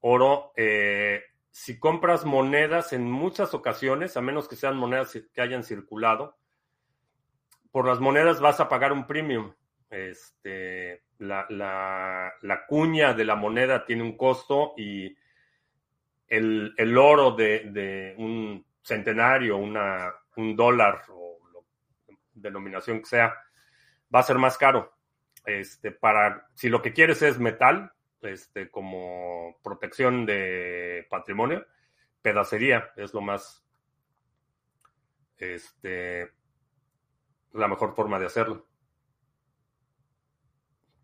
[0.00, 5.64] oro, eh, si compras monedas en muchas ocasiones, a menos que sean monedas que hayan
[5.64, 6.36] circulado,
[7.70, 9.54] por las monedas vas a pagar un premium.
[9.88, 12.34] Este, la,
[12.68, 15.16] cuña de la moneda tiene un costo y
[16.28, 21.26] el, oro de, un centenario, una, un dólar o
[22.34, 23.34] denominación que sea,
[24.14, 24.92] va a ser más caro.
[25.44, 31.66] Este, para, si lo que quieres es metal, este, como protección de patrimonio,
[32.22, 33.64] pedacería es lo más,
[35.38, 36.32] este,
[37.52, 38.66] la mejor forma de hacerlo.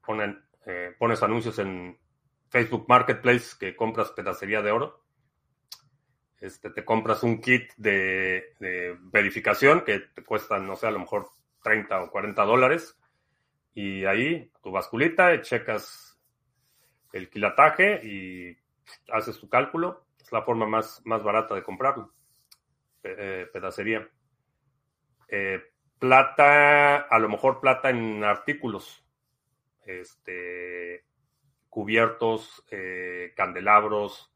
[0.04, 1.98] Ponen, eh, pones anuncios en
[2.48, 5.02] Facebook Marketplace que compras pedacería de oro.
[6.40, 8.56] Este, te compras un kit de,
[9.00, 11.28] verificación que te cuesta, no sé, a lo mejor
[11.62, 12.98] 30 o 40 dólares.
[13.74, 16.18] Y ahí tu basculita, checas
[17.12, 18.58] el quilataje y
[19.12, 20.06] haces tu cálculo.
[20.20, 22.12] Es la forma más, más barata de comprarlo.
[23.04, 24.08] Eh, pedacería.
[25.28, 25.62] Eh,
[25.98, 29.01] plata, a lo mejor plata en artículos.
[29.84, 31.04] Este,
[31.68, 34.30] cubiertos, eh, candelabros,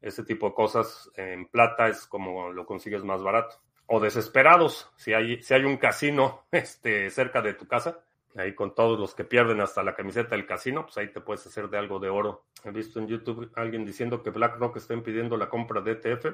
[0.00, 3.56] ese tipo de cosas en plata es como lo consigues más barato.
[3.86, 8.04] O desesperados, si hay, si hay un casino este, cerca de tu casa,
[8.36, 11.46] ahí con todos los que pierden hasta la camiseta del casino, pues ahí te puedes
[11.46, 12.46] hacer de algo de oro.
[12.64, 16.26] He visto en YouTube alguien diciendo que BlackRock está impidiendo la compra de ETF.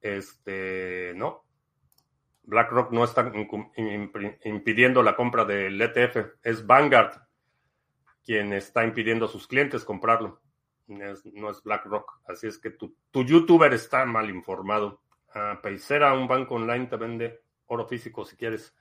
[0.00, 1.44] Este, no.
[2.44, 3.32] BlackRock no está
[4.44, 6.38] impidiendo la compra del ETF.
[6.42, 7.12] Es Vanguard
[8.24, 10.40] quien está impidiendo a sus clientes comprarlo.
[10.86, 12.20] no es BlackRock.
[12.26, 15.02] Así es que tu, youtuber está mal informado.
[15.34, 15.60] Ah,
[16.14, 18.74] un banco online, te vende oro físico si quieres.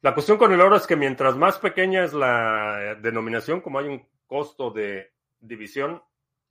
[0.00, 3.86] La cuestión con el oro es que mientras más pequeña es la denominación, como hay
[3.86, 6.02] un costo de división,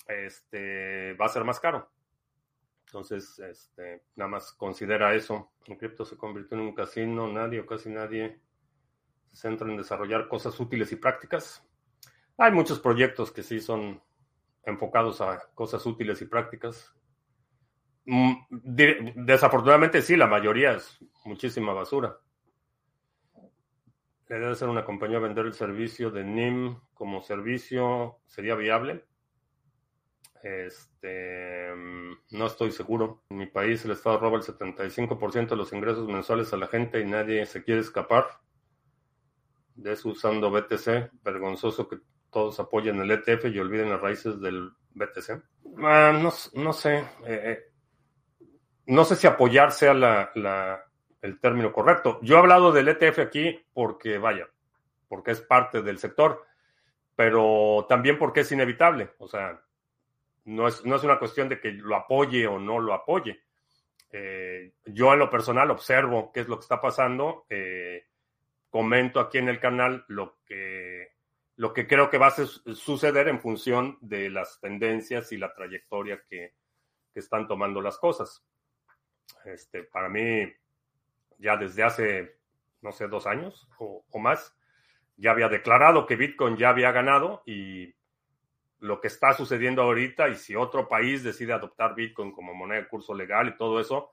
[0.07, 1.89] este, va a ser más caro.
[2.91, 5.51] Entonces, este, nada más considera eso.
[5.65, 8.41] En cripto se convirtió en un casino, nadie o casi nadie
[9.31, 11.65] se centra en desarrollar cosas útiles y prácticas.
[12.37, 14.01] Hay muchos proyectos que sí son
[14.63, 16.93] enfocados a cosas útiles y prácticas.
[18.05, 18.33] Mm,
[19.25, 22.19] desafortunadamente sí, la mayoría es muchísima basura
[24.31, 29.03] la idea de ser una compañía vender el servicio de NIM como servicio sería viable.
[30.43, 33.23] Este, mm, no estoy seguro.
[33.29, 36.99] En mi país el Estado roba el 75% de los ingresos mensuales a la gente
[36.99, 38.25] y nadie se quiere escapar
[39.75, 41.11] de eso usando BTC.
[41.23, 41.97] Vergonzoso que
[42.31, 45.43] todos apoyen el ETF y olviden las raíces del BTC.
[45.83, 46.97] Ah, no, sé.
[46.97, 47.59] Eh, eh,
[48.87, 50.31] no sé si apoyar sea la,
[51.21, 52.19] el término correcto.
[52.21, 54.47] Yo he hablado del ETF aquí porque, vaya,
[55.07, 56.45] porque es parte del sector,
[57.15, 59.11] pero también porque es inevitable.
[59.19, 59.61] O sea,
[60.45, 63.41] no es, no es una cuestión de que lo apoye o no lo apoye.
[64.11, 68.05] Eh, yo en lo personal observo qué es lo que está pasando, eh,
[68.69, 71.09] comento aquí en el canal lo que,
[71.55, 76.23] lo que creo que va a suceder en función de las tendencias y la trayectoria
[76.29, 76.53] que,
[77.13, 78.43] que están tomando las cosas.
[79.45, 80.51] Este, para mí,
[81.37, 82.37] ya desde hace,
[82.81, 84.55] no sé, dos años o, más,
[85.17, 87.93] ya había declarado que Bitcoin ya había ganado y
[88.81, 92.87] lo que está sucediendo ahorita y si otro país decide adoptar Bitcoin como moneda de
[92.87, 94.11] curso legal y todo eso,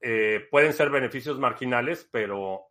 [0.00, 2.68] eh, pueden ser beneficios marginales, pero,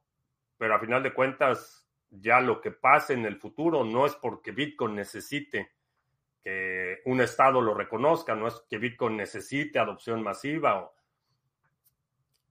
[0.58, 4.52] pero a final de cuentas ya lo que pase en el futuro no es porque
[4.52, 5.72] Bitcoin necesite
[6.44, 10.94] que un Estado lo reconozca, no es que Bitcoin necesite adopción masiva o,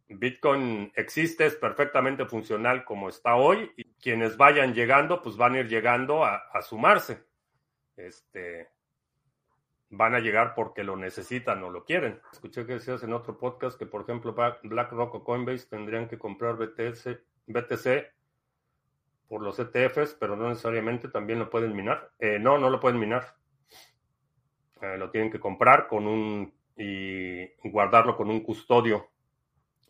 [0.09, 5.61] Bitcoin existe, es perfectamente funcional como está hoy y quienes vayan llegando, pues van a
[5.61, 7.28] ir llegando a, sumarse.
[7.99, 8.69] Este,
[9.91, 12.21] van a llegar porque lo necesitan o lo quieren.
[12.33, 16.57] Escuché que decías en otro podcast que, por ejemplo, BlackRock o Coinbase tendrían que comprar
[16.57, 18.13] BTC,
[19.29, 22.13] por los ETFs, pero no necesariamente también lo pueden minar.
[22.19, 23.37] Eh, no, no lo pueden minar.
[24.81, 29.11] Eh, lo tienen que comprar con un y guardarlo con un custodio.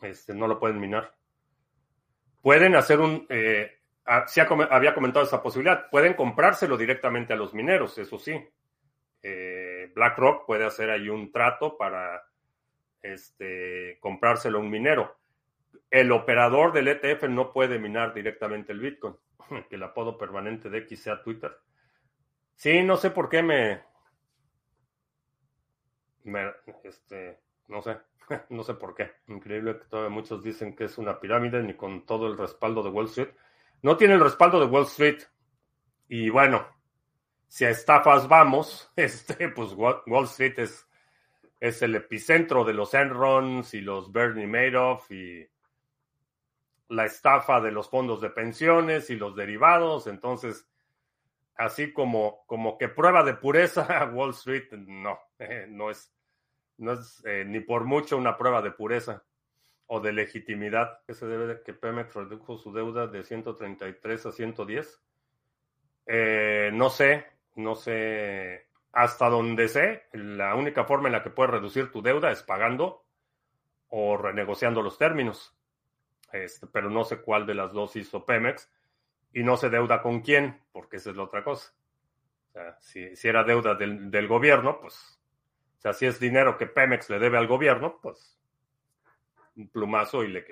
[0.01, 1.15] Este, no lo pueden minar.
[2.41, 3.78] Pueden hacer un, eh,
[4.09, 8.43] había comentado esa posibilidad, pueden comprárselo directamente a los mineros, eso sí.
[9.23, 12.23] Eh, BlackRock puede hacer ahí un trato para
[13.03, 15.17] este, comprárselo a un minero.
[15.91, 19.17] El operador del ETF no puede minar directamente el Bitcoin,
[19.69, 21.53] que el apodo permanente de X sea Twitter.
[22.55, 23.83] Sí, no sé por qué me,
[26.25, 26.53] me
[26.85, 27.99] este, no sé,
[28.51, 29.13] no sé por qué.
[29.29, 32.91] Increíble que todavía muchos dicen que es una pirámide ni con todo el respaldo de
[32.91, 33.31] Wall Street.
[33.83, 35.23] No tiene el respaldo de Wall Street.
[36.09, 36.67] Y bueno,
[37.47, 43.81] si a estafas vamos, este, pues Wall Street es, el epicentro de los Enrons y
[43.81, 45.49] los Bernie Madoff y
[46.89, 50.07] la estafa de los fondos de pensiones y los derivados.
[50.07, 50.69] Entonces,
[51.57, 55.19] así como, como que prueba de pureza, Wall Street no,
[55.69, 56.13] no es
[56.79, 59.25] no es eh, ni por mucho una prueba de pureza
[59.89, 64.33] o de legitimidad que se debe de que Pemex redujo su deuda de 133 a
[64.33, 65.03] 110.
[66.07, 71.53] Eh, no sé, no sé, hasta donde sé, la única forma en la que puedes
[71.53, 73.05] reducir tu deuda es pagando
[73.89, 75.57] o renegociando los términos.
[76.33, 78.71] Este, pero no sé cuál de las dos hizo Pemex
[79.33, 81.73] y no sé deuda con quién, porque esa es la otra cosa.
[82.81, 85.19] Si, si era deuda del, del gobierno, pues
[85.79, 88.38] o sea, si es dinero que Pemex le debe al gobierno, pues
[89.59, 90.47] un plumazo y le,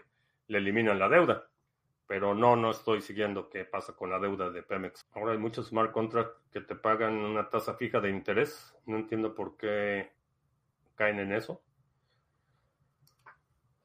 [0.49, 1.49] le eliminan la deuda.
[2.07, 5.09] Pero no, no estoy siguiendo qué pasa con la deuda de Pemex.
[5.15, 8.75] Ahora hay muchos smart contracts que te pagan una tasa fija de interés.
[8.87, 10.13] No entiendo por qué
[10.95, 11.63] caen en eso.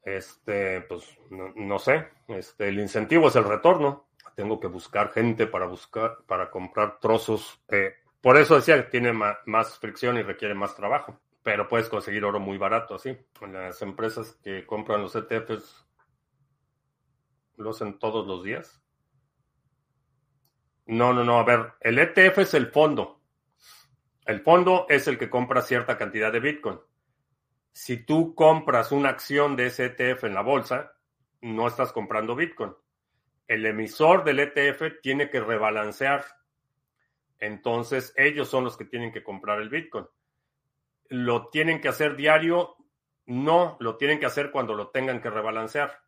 [0.04, 2.08] Este, pues no, no, sé.
[2.28, 4.08] Este, el incentivo es el retorno.
[4.36, 7.60] Tengo que buscar gente para buscar, para comprar trozos.
[7.68, 12.24] Eh, por eso decía que tiene más fricción y requiere más trabajo pero puedes conseguir
[12.24, 13.16] oro muy barato así.
[13.50, 15.86] Las empresas que compran los ETFs
[17.56, 18.82] lo hacen todos los días.
[20.86, 23.20] No, no, no, a ver, el ETF es el fondo.
[24.24, 26.78] El fondo es el que compra cierta cantidad de Bitcoin.
[27.72, 30.92] Si tú compras una acción de ese ETF en la bolsa,
[31.40, 32.72] no estás comprando Bitcoin.
[33.48, 36.24] El emisor del ETF tiene que rebalancear.
[37.38, 40.06] Entonces, ellos son los que tienen que comprar el Bitcoin
[41.12, 42.74] lo tienen que hacer diario,
[43.26, 46.00] no, lo tienen que hacer cuando lo tengan que rebalancear.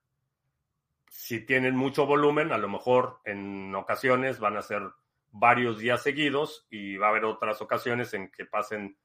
[1.10, 4.82] Si tienen mucho volumen, a lo mejor en ocasiones van a ser
[5.30, 8.96] varios días seguidos y va a haber otras ocasiones en que pasen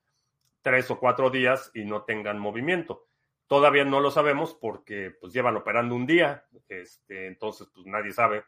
[0.61, 3.09] tres o cuatro días y no tengan movimiento.
[3.45, 8.45] Todavía no lo sabemos porque pues llevan operando un día, este, entonces pues nadie sabe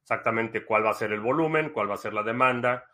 [0.00, 2.91] exactamente cuál va a ser el volumen, cuál va a ser la demanda,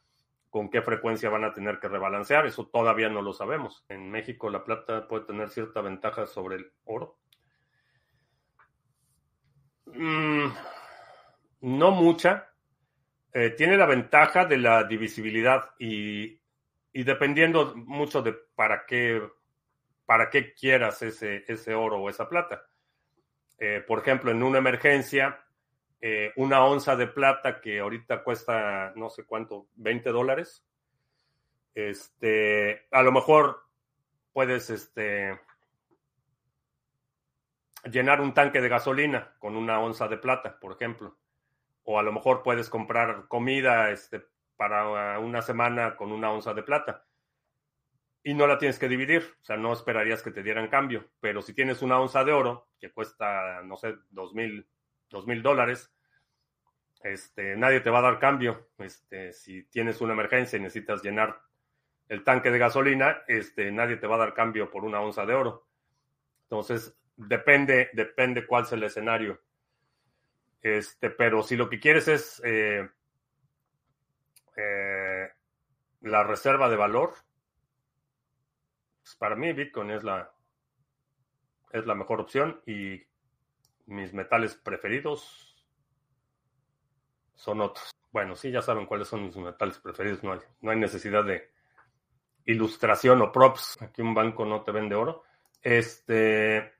[0.51, 3.85] con qué frecuencia van a tener que rebalancear, eso todavía no lo sabemos.
[3.89, 7.19] En México la plata puede tener cierta ventaja sobre el oro.
[9.87, 10.49] Mm,
[11.61, 12.51] no mucha.
[13.33, 16.41] Eh, tiene la ventaja de la divisibilidad y,
[16.93, 19.23] dependiendo mucho de para qué,
[20.07, 22.65] para qué quieras ese, ese oro o esa plata.
[23.59, 25.45] Eh, por ejemplo, en una emergencia,
[26.01, 30.65] eh, una onza de plata que ahorita cuesta no sé cuánto, 20 dólares.
[31.75, 33.65] Este, a lo mejor
[34.33, 35.41] puedes este,
[37.85, 41.19] llenar un tanque de gasolina con una onza de plata, por ejemplo.
[41.83, 44.23] O a lo mejor puedes comprar comida este,
[44.57, 47.07] para una semana con una onza de plata.
[48.23, 51.09] Y no la tienes que dividir, o sea, no esperarías que te dieran cambio.
[51.20, 54.68] Pero si tienes una onza de oro que cuesta, no sé, dos mil
[55.11, 55.93] dos mil dólares,
[57.13, 58.69] este, nadie te va a dar cambio.
[58.79, 61.41] Este, si tienes una emergencia y necesitas llenar
[62.09, 65.35] el tanque de gasolina, este, nadie te va a dar cambio por una onza de
[65.35, 65.67] oro.
[66.45, 69.41] Entonces, depende, depende cuál es el escenario.
[70.63, 72.89] Este, pero si lo que quieres es eh,
[74.57, 75.29] eh,
[76.01, 77.15] la reserva de valor,
[79.03, 80.33] pues para mí Bitcoin es la,
[81.73, 83.03] es la mejor opción y
[83.87, 85.47] mis metales preferidos
[87.39, 87.91] son otros.
[88.11, 90.22] Bueno, sí, ya saben cuáles son mis metales preferidos.
[90.22, 91.51] No hay, no hay necesidad de
[92.45, 93.80] ilustración o props.
[93.80, 95.22] Aquí un banco no te vende oro.
[95.62, 96.74] Este.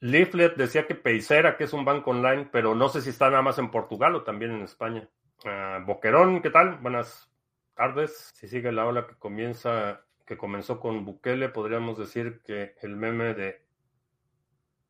[0.00, 3.42] Leaflet decía que Peicera, que es un banco online, pero no sé si está nada
[3.42, 5.08] más en Portugal o también en España.
[5.44, 6.78] Ah, Boquerón, ¿qué tal?
[6.78, 7.32] Buenas,
[7.74, 8.30] tardes.
[8.34, 13.34] Si sigue la ola que comienza, que comenzó con Bukele, podríamos decir que el meme
[13.34, 13.64] de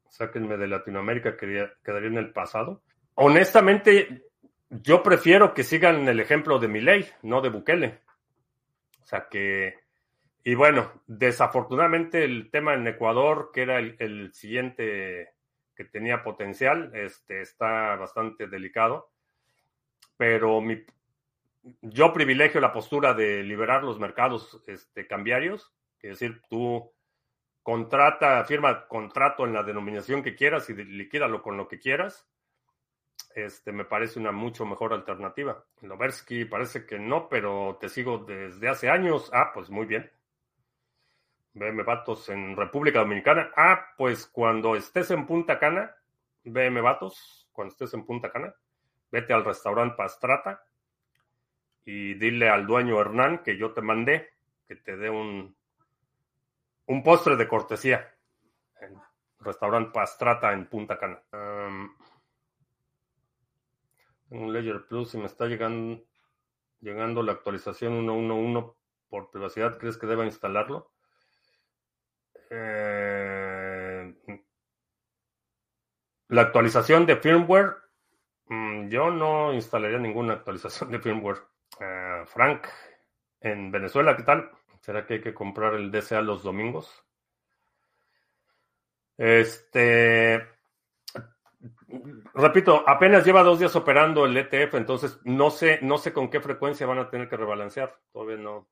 [0.09, 2.82] sáquenme de Latinoamérica quedaría en el pasado.
[3.15, 4.27] Honestamente,
[4.71, 8.01] yo prefiero que sigan el ejemplo de Milei, no de Bukele.
[9.03, 9.75] O sea que,
[10.45, 15.35] y bueno, desafortunadamente el tema en Ecuador, que era el, siguiente
[15.75, 19.11] que tenía potencial, este, está bastante delicado.
[20.17, 20.85] Pero mi,
[21.83, 26.93] yo privilegio la postura de liberar los mercados este, cambiarios, es decir, tú
[27.63, 32.27] contrata, firma contrato en la denominación que quieras y liquídalo con lo que quieras.
[33.35, 35.64] Este me parece una mucho mejor alternativa.
[35.81, 39.31] Loversky parece que no, pero te sigo desde hace años.
[39.33, 40.11] Ah, pues muy bien.
[41.55, 43.51] BM Vatos en República Dominicana.
[43.57, 45.95] Ah, pues cuando estés en Punta Cana,
[46.45, 48.55] BM Vatos, cuando estés en Punta Cana,
[49.11, 50.64] vete al restaurante Pastrata
[51.85, 54.31] y dile al dueño Hernán que yo te mandé,
[54.66, 55.55] que te dé un,
[56.87, 58.14] un postre de cortesía
[58.81, 58.99] en
[59.41, 61.20] restaurante Pastrata en Punta Cana.
[64.33, 66.03] Un Ledger Plus y me está llegando,
[66.80, 68.74] llegando la actualización 1.1.1
[69.09, 69.78] por privacidad.
[69.78, 70.93] ¿Crees que deba instalarlo?
[72.51, 74.14] Eh,
[76.28, 77.76] la actualización de firmware,
[78.47, 81.39] mm, yo no instalaría ninguna actualización de firmware.
[81.80, 82.66] Eh, Frank,
[83.41, 84.51] en Venezuela, ¿qué tal?
[84.80, 87.05] ¿Será que hay que comprar el DCA los domingos?
[89.16, 90.47] Este,
[92.35, 96.41] repito, apenas lleva dos días operando el ETF, entonces no sé, no sé con qué
[96.41, 97.97] frecuencia van a tener que rebalancear.
[98.13, 98.69] Todavía no,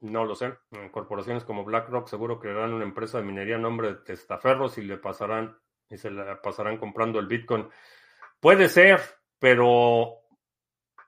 [0.00, 0.54] no lo sé.
[0.90, 4.96] Corporaciones como BlackRock seguro crearán una empresa de minería en nombre de testaferros y le
[4.96, 5.56] pasarán
[5.88, 7.68] y se le pasarán comprando el Bitcoin.
[8.38, 9.00] Puede ser,
[9.38, 10.20] pero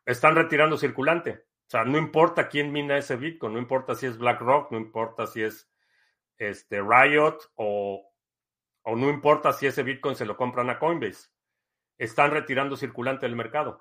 [0.05, 1.45] están retirando circulante.
[1.66, 5.27] O sea, no importa quién mina ese Bitcoin, no importa si es BlackRock, no importa
[5.27, 5.70] si es
[6.37, 8.11] este Riot o,
[8.83, 11.30] o no importa si ese Bitcoin se lo compran a Coinbase.
[11.99, 13.80] Están retirando circulante del mercado.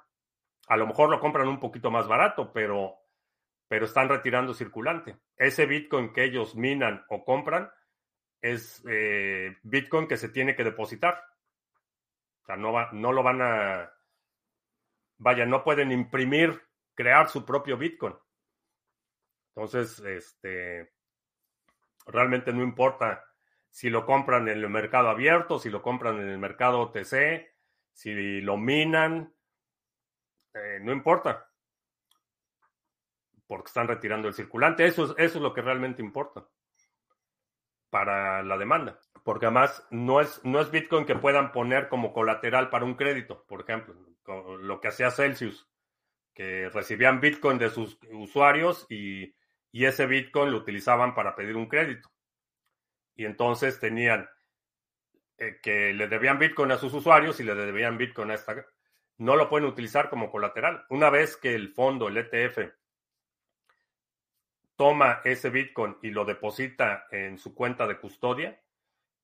[0.68, 2.96] A lo mejor lo compran un poquito más barato, pero,
[3.68, 5.18] pero están retirando circulante.
[5.36, 7.72] Ese Bitcoin que ellos minan o compran
[8.42, 11.24] es eh, Bitcoin que se tiene que depositar.
[12.44, 13.92] O sea, no, va, no lo van a...
[15.18, 16.62] Vaya, no pueden imprimir
[16.96, 18.16] crear su propio Bitcoin.
[19.56, 20.94] Entonces, este,
[22.06, 23.24] realmente no importa
[23.72, 27.50] si lo compran en el mercado abierto, si lo compran en el mercado OTC,
[27.92, 29.34] si lo minan,
[30.54, 31.50] eh, no importa.
[33.48, 34.86] Porque están retirando el circulante.
[34.86, 36.48] Eso es, eso es lo que realmente importa
[37.90, 39.00] para la demanda.
[39.24, 43.44] Porque además no es, no es Bitcoin que puedan poner como colateral para un crédito,
[43.48, 43.96] por ejemplo,
[44.60, 45.68] lo que hacía Celsius
[46.34, 49.36] que recibían Bitcoin de sus usuarios y,
[49.74, 52.10] ese Bitcoin lo utilizaban para pedir un crédito.
[53.16, 54.30] Y entonces tenían
[55.38, 58.66] eh, que le debían Bitcoin a sus usuarios y le debían Bitcoin a esta.
[59.18, 60.86] No lo pueden utilizar como colateral.
[60.90, 62.74] Una vez que el fondo, el ETF,
[64.76, 68.60] toma ese Bitcoin y lo deposita en su cuenta de custodia,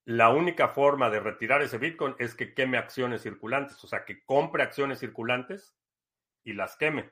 [0.05, 4.23] la única forma de retirar ese Bitcoin es que queme acciones circulantes, o sea, que
[4.23, 5.75] compre acciones circulantes
[6.43, 7.09] y las queme.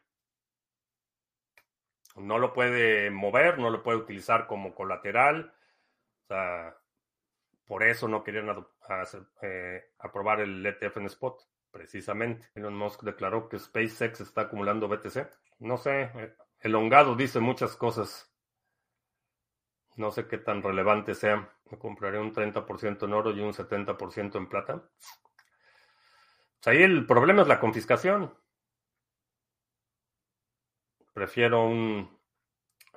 [2.16, 5.55] No lo puede mover, no lo puede utilizar como colateral.
[6.26, 6.76] O sea,
[7.66, 8.66] por eso no querían
[9.42, 12.50] eh, aprobar el ETF en spot, precisamente.
[12.56, 15.30] Elon Musk declaró que SpaceX está acumulando BTC.
[15.60, 18.32] No sé, eh, el hongado dice muchas cosas.
[19.98, 21.50] No sé qué tan relevante sea.
[21.72, 24.90] Me compraré un 30% en oro y un 70% en plata.
[26.60, 28.36] Pues ahí el problema es la confiscación.
[31.14, 32.15] Prefiero un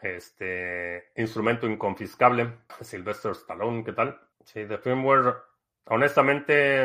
[0.03, 2.61] este, instrumento inconfiscable.
[2.81, 4.21] Sylvester Stallone, ¿qué tal?
[4.45, 5.35] Sí, de firmware,
[5.87, 6.85] honestamente,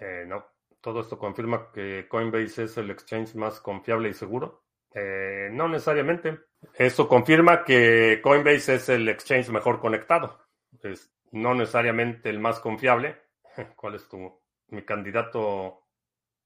[0.00, 0.46] eh, no.
[0.80, 4.64] Todo esto confirma que Coinbase es el exchange más confiable y seguro.
[4.94, 6.38] Eh, no necesariamente.
[6.74, 10.38] Eso confirma que Coinbase es el exchange mejor conectado.
[10.82, 13.20] Es no necesariamente el más confiable.
[13.76, 15.82] ¿Cuál es tu mi candidato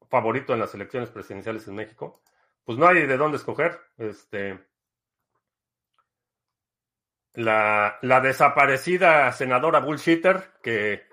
[0.09, 2.23] favorito en las elecciones presidenciales en México?
[2.65, 3.81] pues no hay de dónde escoger.
[3.99, 4.59] Este,
[7.35, 11.09] la, la desaparecida senadora bullshitter, que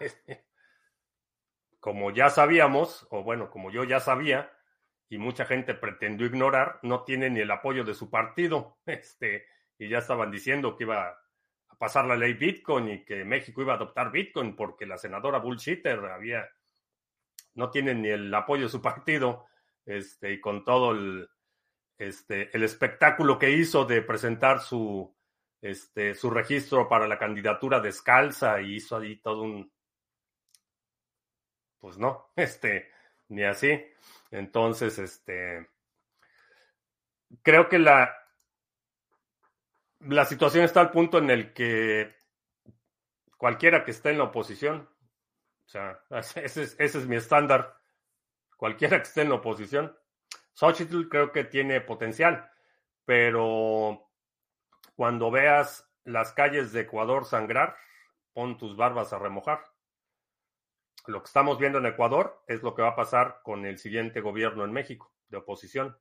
[1.79, 4.51] como ya sabíamos, o bueno, como yo ya sabía,
[5.09, 8.77] y mucha gente pretendió ignorar, no tiene ni el apoyo de su partido.
[8.85, 9.45] Este,
[9.79, 13.73] y ya estaban diciendo que iba a pasar la ley Bitcoin y que México iba
[13.73, 16.49] a adoptar Bitcoin porque la senadora bullshitter había,
[17.53, 19.45] no tiene ni el apoyo de su partido,
[19.85, 21.29] este, y con todo el,
[21.97, 25.15] este, el espectáculo que hizo de presentar su,
[25.61, 29.71] este, su registro para la candidatura descalza y hizo ahí todo un,
[31.79, 32.91] pues no, este,
[33.29, 33.83] ni así.
[34.31, 35.69] Entonces, este,
[37.41, 38.13] creo que la,
[39.99, 42.15] la situación está al punto en el que
[43.37, 44.89] cualquiera que esté en la oposición,
[45.65, 47.77] o sea, ese es, ese es mi estándar,
[48.57, 49.97] cualquiera que esté en la oposición,
[50.53, 52.49] Xochitl creo que tiene potencial,
[53.05, 54.06] pero
[54.97, 57.77] cuando veas las calles de Ecuador sangrar,
[58.33, 59.63] pon tus barbas a remojar.
[61.05, 64.21] Lo que estamos viendo en Ecuador es lo que va a pasar con el siguiente
[64.21, 65.95] gobierno en México, de oposición.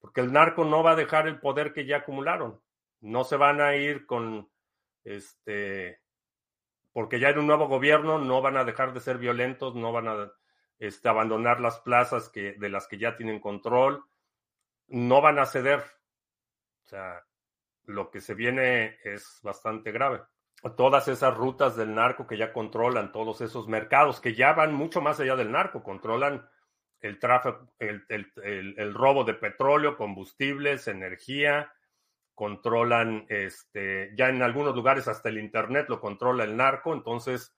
[0.00, 2.60] Porque el narco no va a dejar el poder que ya acumularon.
[3.00, 4.50] No se van a ir con
[5.04, 6.00] este
[6.94, 10.08] porque ya en un nuevo gobierno no van a dejar de ser violentos, no van
[10.08, 10.32] a
[10.78, 14.04] este, abandonar las plazas que, de las que ya tienen control,
[14.88, 15.80] no van a ceder.
[16.84, 17.24] O sea,
[17.84, 20.20] lo que se viene es bastante grave.
[20.76, 25.00] Todas esas rutas del narco que ya controlan, todos esos mercados que ya van mucho
[25.00, 26.48] más allá del narco, controlan
[27.00, 31.72] el tráfico, el, robo de petróleo, combustibles, energía,
[32.34, 37.56] controlan, este, ya en algunos lugares hasta el Internet lo controla el narco, entonces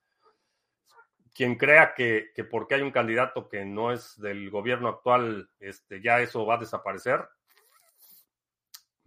[1.35, 6.21] quien crea que, porque hay un candidato que no es del gobierno actual, este, ya
[6.21, 7.19] eso va a desaparecer,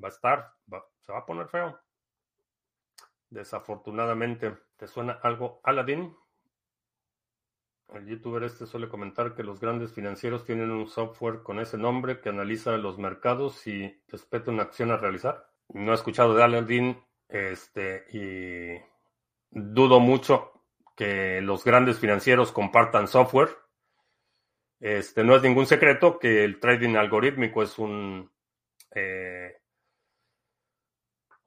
[0.02, 0.52] va a estar,
[1.09, 1.80] se va a poner feo.
[3.30, 6.14] Desafortunadamente, ¿te suena algo Aladdin?
[7.94, 12.20] El youtuber este suele comentar que los grandes financieros tienen un software con ese nombre
[12.20, 15.48] que analiza los mercados y respeta una acción a realizar.
[15.70, 18.78] No he escuchado de Aladdin este, y
[19.50, 20.62] dudo mucho
[20.94, 23.56] que los grandes financieros compartan software.
[24.78, 28.30] Este, no es ningún secreto que el trading algorítmico es un,
[28.94, 29.57] eh,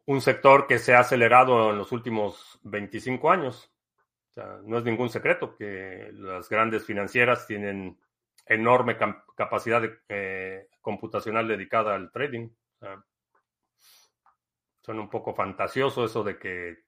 [0.05, 3.71] un sector que se ha acelerado en los últimos 25 años.
[4.63, 7.99] no es ningún secreto que las grandes financieras tienen
[8.45, 8.97] enorme
[9.35, 12.49] capacidad eh, computacional dedicada al trading.
[14.81, 16.83] son un poco fantasioso eso de que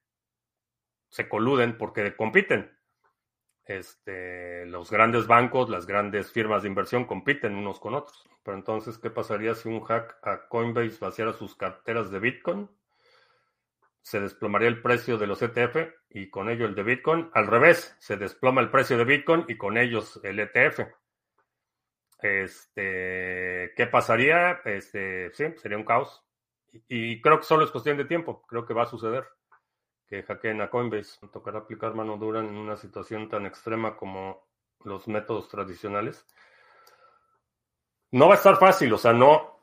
[1.08, 2.76] se coluden porque compiten.
[3.66, 8.28] Este, los grandes bancos, las grandes firmas de inversión compiten unos con otros.
[8.42, 12.68] Pero entonces, ¿qué pasaría si un hack a Coinbase vaciara sus carteras de Bitcoin?
[14.04, 15.76] Se desplomaría el precio de los ETF
[16.10, 17.30] y con ello el de Bitcoin.
[17.32, 20.80] Al revés, se desploma el precio de Bitcoin y con ellos el ETF.
[22.20, 24.60] Este, ¿qué pasaría?
[24.66, 26.22] Este, sí, sería un caos.
[26.88, 28.42] y creo que solo es cuestión de tiempo.
[28.46, 29.24] Creo que va a suceder
[30.06, 31.26] que hackeen a Coinbase.
[31.32, 34.46] Tocará aplicar mano dura en una situación tan extrema como
[34.84, 36.26] los métodos tradicionales.
[38.10, 39.58] No va a estar fácil, o sea, no,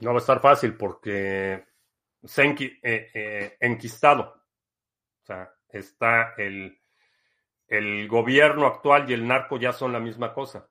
[0.00, 1.66] no va a estar fácil porque
[2.24, 4.42] se eh, eh, enquistado.
[5.22, 6.80] O sea, está el,
[7.66, 10.68] el gobierno actual y el narco ya son la misma cosa.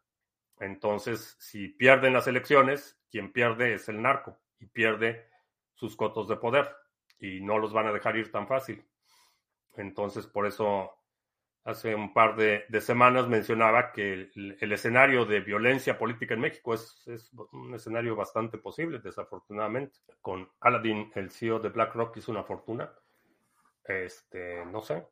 [0.59, 5.29] Entonces, si pierden las elecciones, quien pierde es el narco y pierde
[5.73, 6.69] sus cotos de poder
[7.19, 8.85] y no los van a dejar ir tan fácil.
[9.77, 10.98] Entonces, por eso
[11.63, 17.31] hace un par de, semanas mencionaba que el, escenario de violencia política en México es,
[17.51, 19.99] un escenario bastante posible, desafortunadamente.
[20.21, 22.91] Con Aladdin, el CEO de BlackRock, hizo una fortuna.
[23.83, 25.05] Este, no sé.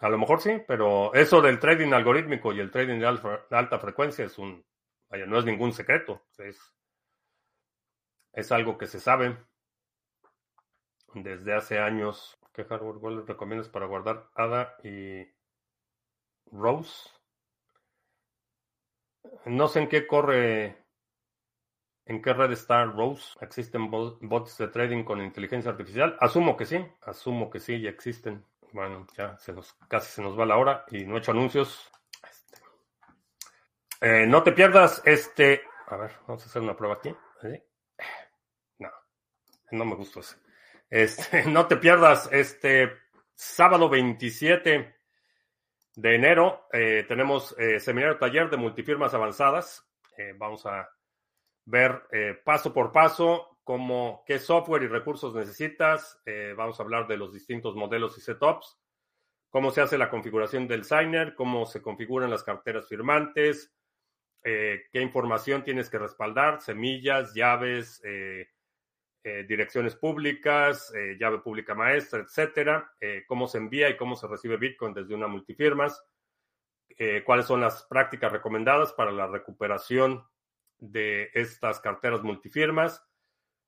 [0.00, 4.24] A lo mejor sí, pero eso del trading algorítmico y el trading de alta, frecuencia
[4.24, 4.64] es un,
[5.10, 6.22] vaya, no es ningún secreto.
[6.38, 6.58] Es,
[8.32, 9.36] es algo que se sabe
[11.14, 12.38] desde hace años.
[12.54, 15.24] ¿Qué hardware recomiendas para guardar ADA y
[16.52, 17.10] Rose?
[19.46, 20.76] No sé en qué corre,
[22.06, 23.36] en qué red está Rose.
[23.40, 26.16] ¿Existen bots de trading con inteligencia artificial?
[26.20, 28.44] Asumo que sí, asumo que sí, ya existen.
[28.72, 31.90] Bueno, ya se nos, casi se nos va la hora y no he hecho anuncios.
[32.28, 32.60] Este.
[34.00, 35.62] Eh, no te pierdas este.
[35.86, 37.14] A ver, vamos a hacer una prueba aquí.
[38.78, 38.90] No,
[39.72, 40.36] no me gustó ese.
[40.88, 42.92] Este, no te pierdas este
[43.34, 44.99] sábado 27
[45.96, 46.66] de enero.
[46.72, 49.86] Eh, tenemos eh, seminario taller de multifirmas avanzadas.
[50.16, 50.88] Eh, vamos a
[51.64, 52.02] ver
[52.44, 56.20] paso por paso cómo, qué software y recursos necesitas.
[56.56, 58.78] vamos a hablar de los distintos modelos y setups.
[59.50, 63.72] Cómo se hace la configuración del signer, cómo se configuran las carteras firmantes,
[64.42, 68.02] qué información tienes que respaldar, semillas, llaves,
[69.22, 74.56] direcciones públicas, eh, llave pública maestra, etcétera, eh, cómo se envía y cómo se recibe
[74.56, 76.02] Bitcoin desde una multifirmas,
[77.24, 80.22] cuáles son las prácticas recomendadas para la recuperación
[80.78, 83.02] de estas carteras multifirmas,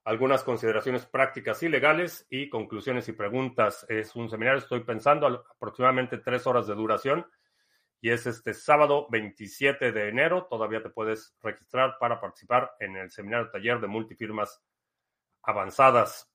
[0.04, 3.86] algunas consideraciones prácticas y legales y conclusiones y preguntas.
[3.88, 7.26] Es un seminario, estoy pensando, aproximadamente tres horas de duración
[8.02, 10.46] y es este sábado 27 de enero.
[10.50, 14.60] Todavía te puedes registrar para participar en el seminario taller de multifirmas
[15.42, 16.30] avanzadas.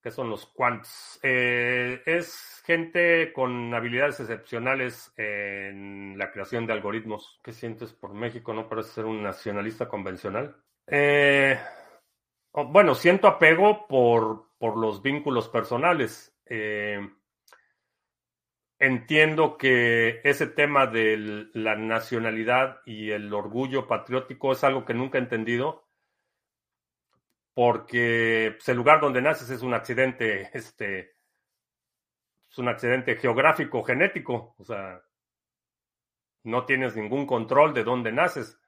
[0.00, 1.18] ¿Qué son los quants?
[1.22, 7.40] Eh, es gente con habilidades excepcionales en la creación de algoritmos.
[7.42, 8.54] ¿Qué sientes por México?
[8.54, 10.56] ¿No parece ser un nacionalista convencional?
[10.86, 11.58] Eh,
[12.52, 16.32] bueno, siento apego por, por los vínculos personales.
[16.46, 17.00] Eh,
[18.78, 25.18] entiendo que ese tema de la nacionalidad y el orgullo patriótico es algo que nunca
[25.18, 25.87] he entendido
[27.58, 31.16] porque pues, el lugar donde naces es un accidente, este,
[32.48, 35.02] es un accidente geográfico, genético, o sea,
[36.44, 38.60] no tienes ningún control de dónde naces.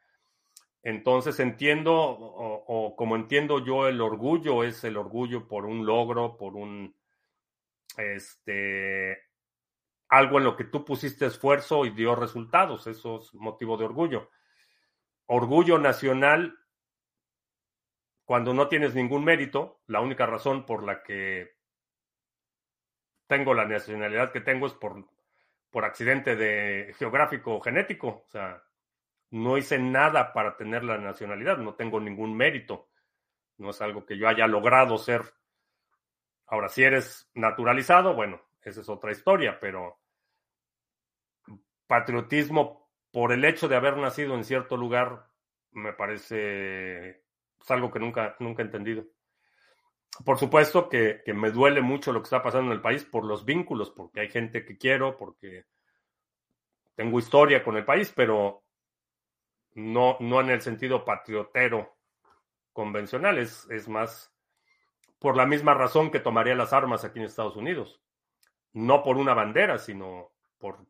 [0.82, 6.56] Entonces entiendo, o, como entiendo yo, el orgullo es el orgullo por un logro, por
[6.56, 6.96] un,
[7.96, 9.18] este,
[10.08, 12.88] algo en lo que tú pusiste esfuerzo y dio resultados.
[12.88, 14.30] Eso es motivo de orgullo.
[15.26, 16.59] Orgullo nacional
[18.30, 21.56] cuando no tienes ningún mérito, la única razón por la que
[23.26, 25.04] tengo la nacionalidad que tengo es por,
[25.68, 28.22] por accidente de geográfico o genético.
[28.24, 28.62] O sea,
[29.30, 32.90] no hice nada para tener la nacionalidad, no tengo ningún mérito.
[33.56, 35.22] No es algo que yo haya logrado ser.
[36.46, 39.98] Ahora, si eres naturalizado, bueno, esa es otra historia, pero
[41.88, 45.26] patriotismo por el hecho de haber nacido en cierto lugar
[45.72, 47.24] me parece
[47.60, 49.04] es algo que nunca, nunca he entendido.
[50.24, 53.44] Por supuesto que, me duele mucho lo que está pasando en el país por los
[53.44, 55.66] vínculos, porque hay gente que quiero, porque
[56.94, 58.62] tengo historia con el país, pero
[59.74, 61.96] no, no en el sentido patriotero
[62.72, 64.34] convencional, es, es más
[65.18, 68.02] por la misma razón que tomaría las armas aquí en Estados Unidos.
[68.72, 70.86] No por una bandera, sino por,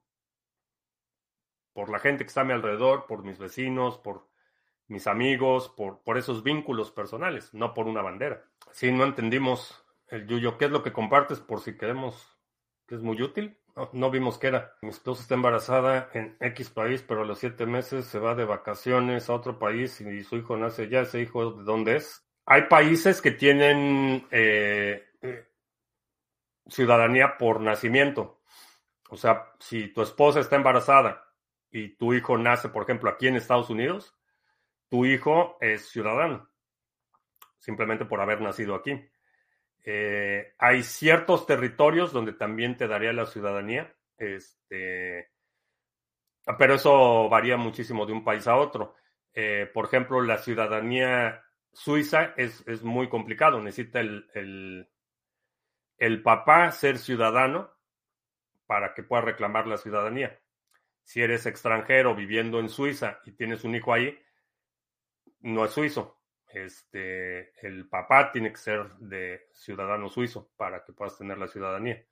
[1.73, 4.30] por la gente que está a mi alrededor, por mis vecinos, por
[4.91, 8.45] mis amigos, por, por esos vínculos personales, no por una bandera.
[8.73, 12.37] Si no entendimos el Yuyo, ¿qué es lo que compartes por si queremos
[12.87, 13.57] que es muy útil?
[13.93, 14.75] No, vimos qué era.
[14.83, 18.45] Mi esposa está embarazada en X país, pero a los siete meses se va de
[18.45, 21.03] vacaciones a otro país y su hijo nace ya.
[21.03, 22.27] ¿Ese hijo de dónde es?
[22.45, 25.49] Hay países que tienen eh, eh,
[26.67, 28.41] ciudadanía por nacimiento.
[29.09, 31.25] O sea, si tu esposa está embarazada
[31.71, 34.17] y tu hijo nace, por ejemplo, aquí en Estados Unidos,
[34.91, 36.51] tu hijo es ciudadano,
[37.59, 39.01] simplemente por haber nacido aquí.
[39.83, 45.31] Eh, hay ciertos territorios donde también te daría la ciudadanía, este,
[46.59, 48.97] pero eso varía muchísimo de un país a otro.
[49.33, 54.91] Eh, por ejemplo, la ciudadanía suiza es, es muy complicado, necesita el, el,
[55.97, 57.71] el papá ser ciudadano
[58.67, 60.41] para que pueda reclamar la ciudadanía.
[61.03, 64.17] Si eres extranjero viviendo en Suiza y tienes un hijo ahí,
[65.41, 66.21] no es suizo.
[66.49, 72.05] Este, el papá tiene que ser de ciudadano suizo para que puedas tener la ciudadanía.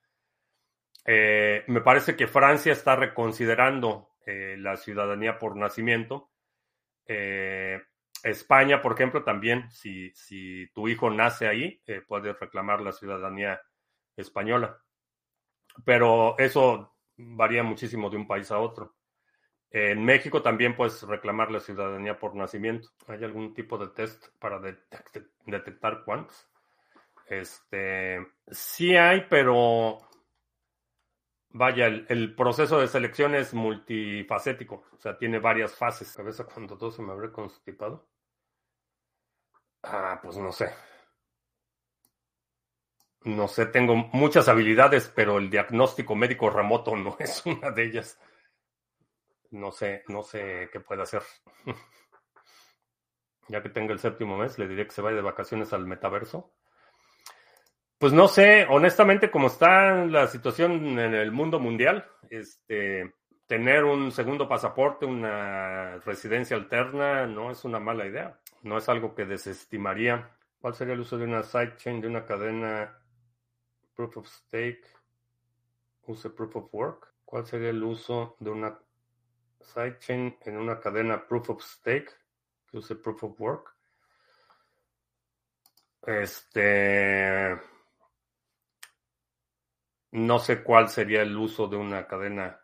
[1.05, 6.31] Eh, me parece que Francia está reconsiderando eh, la ciudadanía por nacimiento.
[7.05, 7.81] Eh,
[8.23, 13.61] España, por ejemplo, también, si, si tu hijo nace ahí, puedes reclamar la ciudadanía
[14.15, 14.81] española.
[15.85, 18.98] Pero eso varía muchísimo de un país a otro.
[19.71, 22.89] En México también puedes reclamar la ciudadanía por nacimiento.
[23.07, 24.59] ¿Hay algún tipo de test para
[25.45, 26.47] detectar cuántos?
[27.27, 29.99] Este, sí hay, pero
[31.49, 34.83] vaya, el, proceso de selección es multifacético.
[34.93, 36.15] O sea, tiene varias fases.
[36.15, 38.07] Cabeza cuando todo se me habré constipado.
[39.83, 40.73] Ah, pues no sé.
[43.25, 48.19] No sé, tengo muchas habilidades, pero el diagnóstico médico remoto no es una de ellas.
[49.51, 51.23] No sé, no sé qué puede hacer.
[53.49, 56.53] ya que tenga el séptimo mes, le diré que se vaya de vacaciones al metaverso.
[57.97, 63.13] Pues no sé, honestamente, como está la situación en el mundo mundial, este,
[63.49, 68.39] tener un segundo pasaporte, una residencia alterna, no es una mala idea.
[68.61, 70.31] No es algo que desestimaría.
[70.61, 72.95] ¿Cuál sería el uso de una sidechain, de una cadena
[73.95, 74.85] proof of stake?
[76.05, 77.13] Use proof of work.
[77.25, 78.79] ¿Cuál sería el uso de una
[79.73, 82.11] sidechain en una cadena proof of stake
[82.69, 83.75] que use proof of work?
[86.01, 87.59] Este
[90.11, 92.59] no sé cuál sería el uso de una cadena,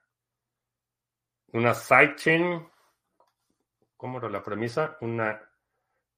[1.53, 2.67] una sidechain.
[3.97, 4.97] ¿Cómo era la premisa?
[5.01, 5.41] Una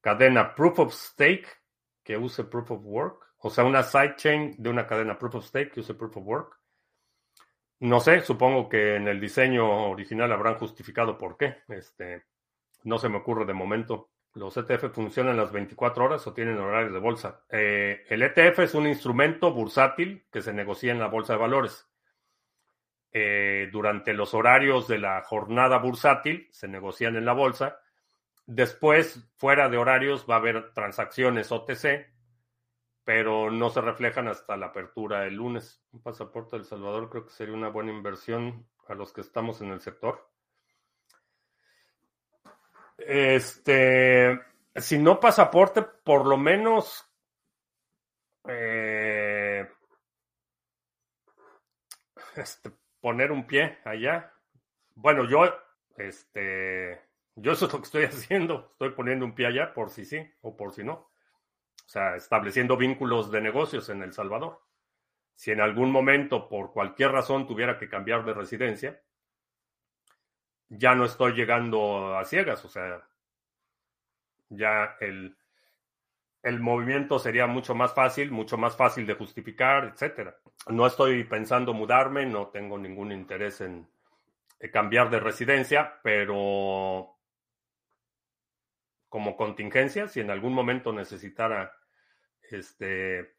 [0.02, 1.48] cadena proof of stake
[2.04, 3.34] que use proof of work.
[3.40, 6.57] O sea, una sidechain de una cadena proof of stake que use proof of work.
[7.80, 11.58] No sé, supongo que en el diseño original habrán justificado por qué.
[11.68, 12.26] Este,
[12.84, 14.10] no se me ocurre de momento.
[14.34, 17.44] ¿Los ETF funcionan las 24 horas o tienen horarios de bolsa?
[17.50, 21.88] Eh, el ETF es un instrumento bursátil que se negocia en la bolsa de valores.
[23.12, 27.80] Eh, durante los horarios de la jornada bursátil se negocian en la bolsa.
[28.46, 32.08] Después, fuera de horarios, va a haber transacciones OTC,
[33.08, 35.82] pero no se reflejan hasta la apertura el lunes.
[35.94, 39.70] Un pasaporte del Salvador creo que sería una buena inversión a los que estamos en
[39.70, 40.30] el sector.
[42.98, 44.38] Este,
[44.76, 47.10] si no pasaporte, por lo menos
[48.46, 49.66] eh,
[52.36, 54.34] este, poner un pie allá.
[54.96, 55.46] Bueno, yo,
[55.96, 57.04] este,
[57.36, 58.68] yo eso es lo que estoy haciendo.
[58.74, 61.10] Estoy poniendo un pie allá por si sí o por si no.
[61.88, 64.62] O sea, estableciendo vínculos de negocios en El Salvador.
[65.36, 69.02] Si en algún momento, por cualquier razón, tuviera que cambiar de residencia,
[70.68, 73.08] ya no estoy llegando a ciegas, o sea,
[74.50, 75.38] ya el,
[76.44, 80.38] el movimiento sería mucho más fácil, mucho más fácil de justificar, etcétera.
[80.68, 83.88] No estoy pensando mudarme, no tengo ningún interés en,
[84.74, 87.17] cambiar de residencia, pero
[89.10, 91.74] como contingencia, si en algún momento necesitara
[92.42, 93.36] este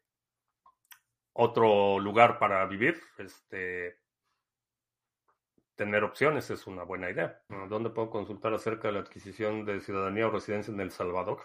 [1.33, 3.99] otro lugar para vivir, este
[5.75, 7.41] tener opciones es una buena idea.
[7.69, 11.39] ¿Dónde puedo consultar acerca de la adquisición de ciudadanía o residencia en El Salvador?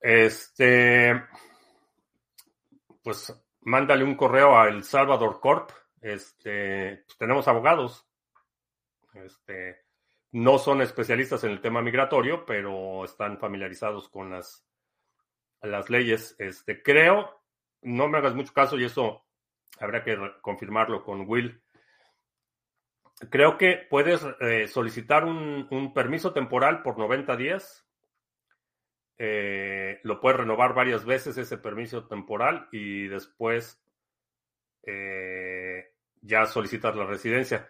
[0.00, 1.22] Este,
[3.04, 5.70] pues mándale un correo a El Salvador Corp.
[6.00, 8.04] Este, pues, tenemos abogados.
[9.14, 9.81] Este,
[10.32, 14.66] no son especialistas en el tema migratorio, pero están familiarizados con las,
[15.62, 16.34] las leyes.
[16.38, 17.42] Este, creo,
[17.82, 19.24] no me hagas mucho caso y eso
[19.78, 21.62] habrá que confirmarlo con Will
[23.30, 27.86] creo que puedes eh, solicitar un, permiso temporal por 90 días.
[29.18, 33.80] Eh, lo puedes renovar varias veces ese permiso temporal y después
[34.84, 37.68] eh, ya solicitas la residencia.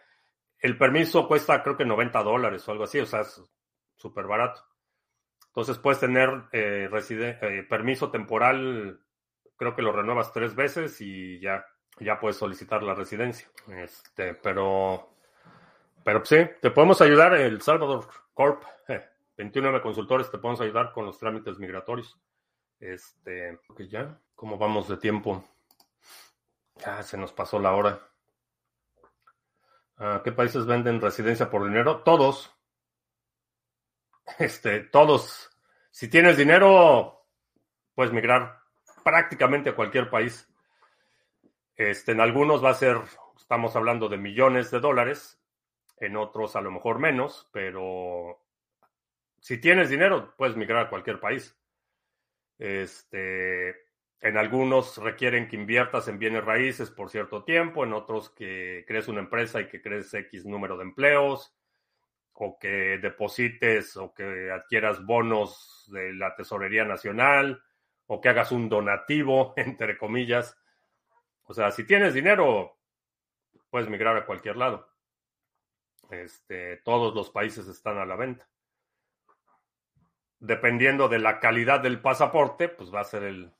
[0.62, 3.42] El permiso cuesta creo que 90 dólares o algo así, o sea, es
[3.94, 4.62] súper barato.
[5.48, 6.48] Entonces puedes tener
[7.68, 8.98] permiso temporal,
[9.56, 11.66] creo que lo renuevas tres veces y ya,
[12.00, 13.50] ya puedes solicitar la residencia.
[13.68, 15.12] Este, pero
[16.04, 18.64] pero sí, te podemos ayudar, el Salvador Corp,
[19.36, 22.18] 29 eh, consultores, te podemos ayudar con los trámites migratorios.
[22.80, 23.58] Este,
[23.88, 25.44] ya, ¿cómo vamos de tiempo?
[26.84, 28.00] Ya se nos pasó la hora.
[30.04, 32.02] Ah, ¿Qué países venden residencia por dinero?
[32.02, 32.52] Todos.
[34.40, 35.48] Este, todos.
[35.92, 37.28] Si tienes dinero,
[37.94, 38.62] puedes migrar
[39.04, 40.52] prácticamente a cualquier país.
[41.76, 42.96] Este, en algunos va a ser,
[43.36, 45.40] estamos hablando de millones de dólares,
[45.98, 48.42] en otros a lo mejor menos, pero
[49.38, 51.56] si tienes dinero, puedes migrar a cualquier país.
[52.58, 53.76] Este,
[54.22, 59.08] en algunos requieren que inviertas en bienes raíces por cierto tiempo, en otros que crees
[59.08, 61.52] una empresa y que crees X número de empleos,
[62.34, 67.64] o que deposites o que adquieras bonos de la Tesorería Nacional,
[68.06, 70.56] o que hagas un donativo, entre comillas.
[71.42, 72.78] O sea, si tienes dinero,
[73.70, 74.88] puedes migrar a cualquier lado.
[76.10, 78.48] Este, todos los países están a la venta.
[80.38, 83.52] Dependiendo de la calidad del pasaporte, pues va a ser el,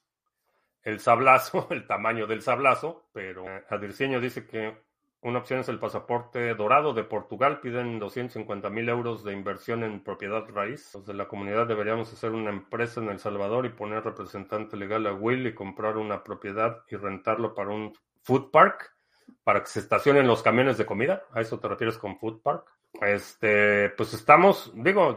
[0.82, 4.76] el sablazo, el tamaño del sablazo, pero Adirceño dice que
[5.24, 7.60] una opción es el pasaporte dorado de Portugal.
[7.60, 10.92] Piden 250 mil euros de inversión en propiedad raíz.
[10.94, 15.06] Los de la comunidad deberíamos hacer una empresa en El Salvador y poner representante legal
[15.06, 17.92] a Will y comprar una propiedad y rentarlo para un
[18.24, 18.96] food park
[19.44, 21.22] para que se estacionen los camiones de comida.
[21.32, 22.66] ¿A eso te refieres con food park?
[23.00, 25.16] Este, pues estamos, digo,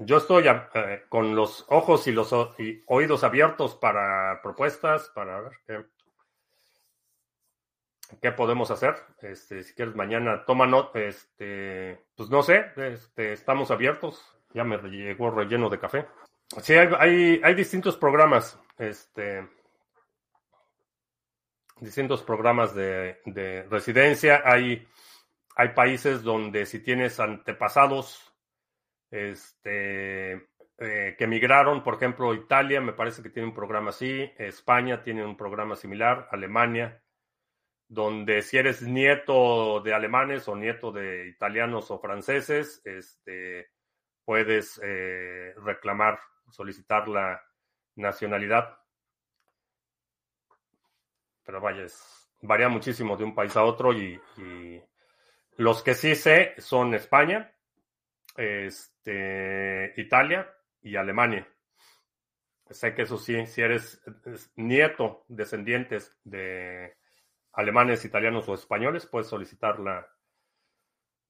[0.00, 2.32] yo estoy eh, con los ojos y los
[2.86, 5.88] oídos abiertos para propuestas, para ver
[8.20, 8.94] qué, podemos hacer.
[9.20, 14.22] Este, si quieres mañana toma nota, este, pues no sé, este, estamos abiertos.
[14.54, 16.06] Ya me llegó relleno de café.
[16.62, 19.46] Sí, hay, hay, distintos programas, este,
[21.80, 24.42] distintos programas de, de residencia.
[24.44, 24.86] Hay,
[25.56, 28.27] hay países donde si tienes antepasados,
[29.10, 30.32] este,
[30.78, 35.24] eh, que emigraron, por ejemplo, Italia me parece que tiene un programa así, España tiene
[35.24, 37.02] un programa similar, Alemania,
[37.88, 43.70] donde si eres nieto de alemanes o nieto de italianos o franceses, este,
[44.24, 47.42] puedes eh, reclamar, solicitar la
[47.96, 48.78] nacionalidad.
[51.44, 51.86] Pero vaya,
[52.42, 54.20] varía muchísimo de un país a otro y,
[55.56, 57.52] los que sí sé son España,
[58.36, 58.97] este,
[59.96, 60.48] Italia
[60.82, 61.46] y Alemania.
[62.70, 64.02] Sé que eso sí, si eres
[64.56, 66.96] nieto, descendientes de
[67.52, 70.06] alemanes, italianos o españoles, puedes solicitar la,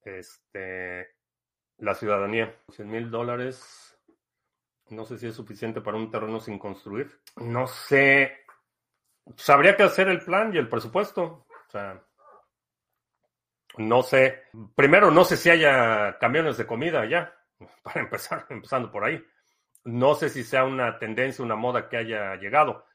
[0.03, 1.15] este,
[1.77, 2.55] la ciudadanía.
[2.69, 3.97] 100 mil dólares.
[4.89, 7.21] No sé si es suficiente para un terreno sin construir.
[7.37, 8.45] No sé.
[9.35, 11.23] Sabría que hacer el plan y el presupuesto.
[11.23, 12.03] O sea,
[13.77, 14.43] no sé.
[14.75, 17.38] Primero, no sé si haya camiones de comida ya.
[17.83, 19.23] Para empezar, empezando por ahí.
[19.85, 22.85] No sé si sea una tendencia, una moda que haya llegado.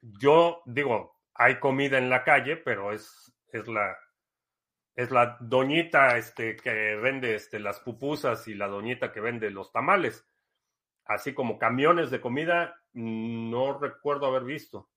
[0.00, 3.96] Yo digo, hay comida en la calle, pero es, es la
[4.94, 9.72] es la doñita este, que vende este, las pupusas y la doñita que vende los
[9.72, 10.28] tamales.
[11.04, 14.90] Así como camiones de comida, no recuerdo haber visto.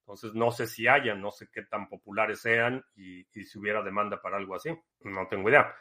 [0.00, 4.20] Entonces, no sé si hayan, no sé qué tan populares sean y, si hubiera demanda
[4.20, 4.70] para algo así.
[5.00, 5.74] No tengo idea.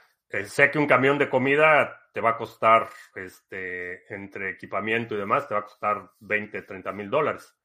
[0.45, 5.47] Sé que un camión de comida te va a costar, este, entre equipamiento y demás,
[5.47, 7.55] te va a costar 20, 30 mil dólares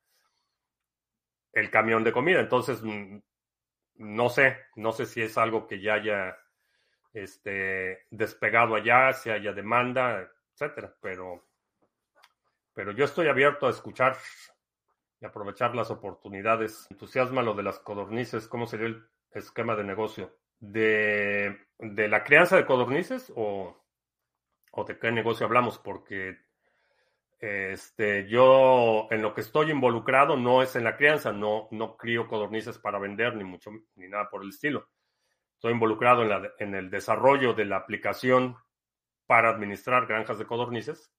[1.57, 2.41] el camión de comida.
[2.41, 3.19] Entonces, mm,
[3.97, 6.39] no sé, no sé si es algo que ya haya
[7.15, 11.49] este, despegado allá, si haya demanda, etcétera, pero,
[12.75, 14.17] pero yo estoy abierto a escuchar
[15.19, 16.87] y aprovechar las oportunidades.
[16.91, 20.37] Entusiasma lo de las codornices, ¿cómo sería el esquema de negocio?
[20.59, 23.77] ¿De, de la crianza de codornices o,
[24.73, 25.79] o de qué negocio hablamos?
[25.79, 26.39] Porque
[27.39, 32.27] este, yo en lo que estoy involucrado no es en la crianza, no, no crío
[32.27, 34.89] codornices para vender ni mucho ni nada por el estilo.
[35.55, 38.57] Estoy involucrado en, la, en el desarrollo de la aplicación
[39.27, 41.13] para administrar granjas de codornices,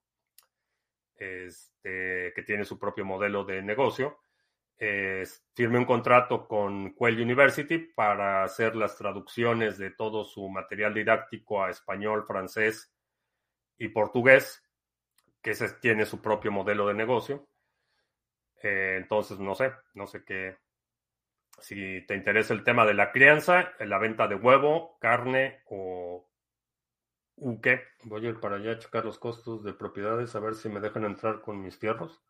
[1.16, 4.20] este, que tiene su propio modelo de negocio.
[4.78, 11.64] Firmé un contrato con Quell University para hacer las traducciones de todo su material didáctico
[11.64, 12.94] a español, francés
[13.78, 14.64] y portugués
[15.42, 17.48] que ese tiene su propio modelo de negocio.
[18.62, 20.58] Eh, entonces, no sé, no sé qué.
[21.60, 26.30] Si te interesa el tema de la crianza, la venta de huevo, carne o
[27.62, 27.82] qué.
[28.04, 30.80] Voy a ir para allá a checar los costos de propiedades, a ver si me
[30.80, 32.22] dejan entrar con mis fierros.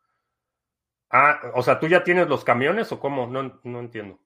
[1.10, 3.26] Ah, o sea, ¿tú ya tienes los camiones o cómo?
[3.26, 4.18] No, no entiendo.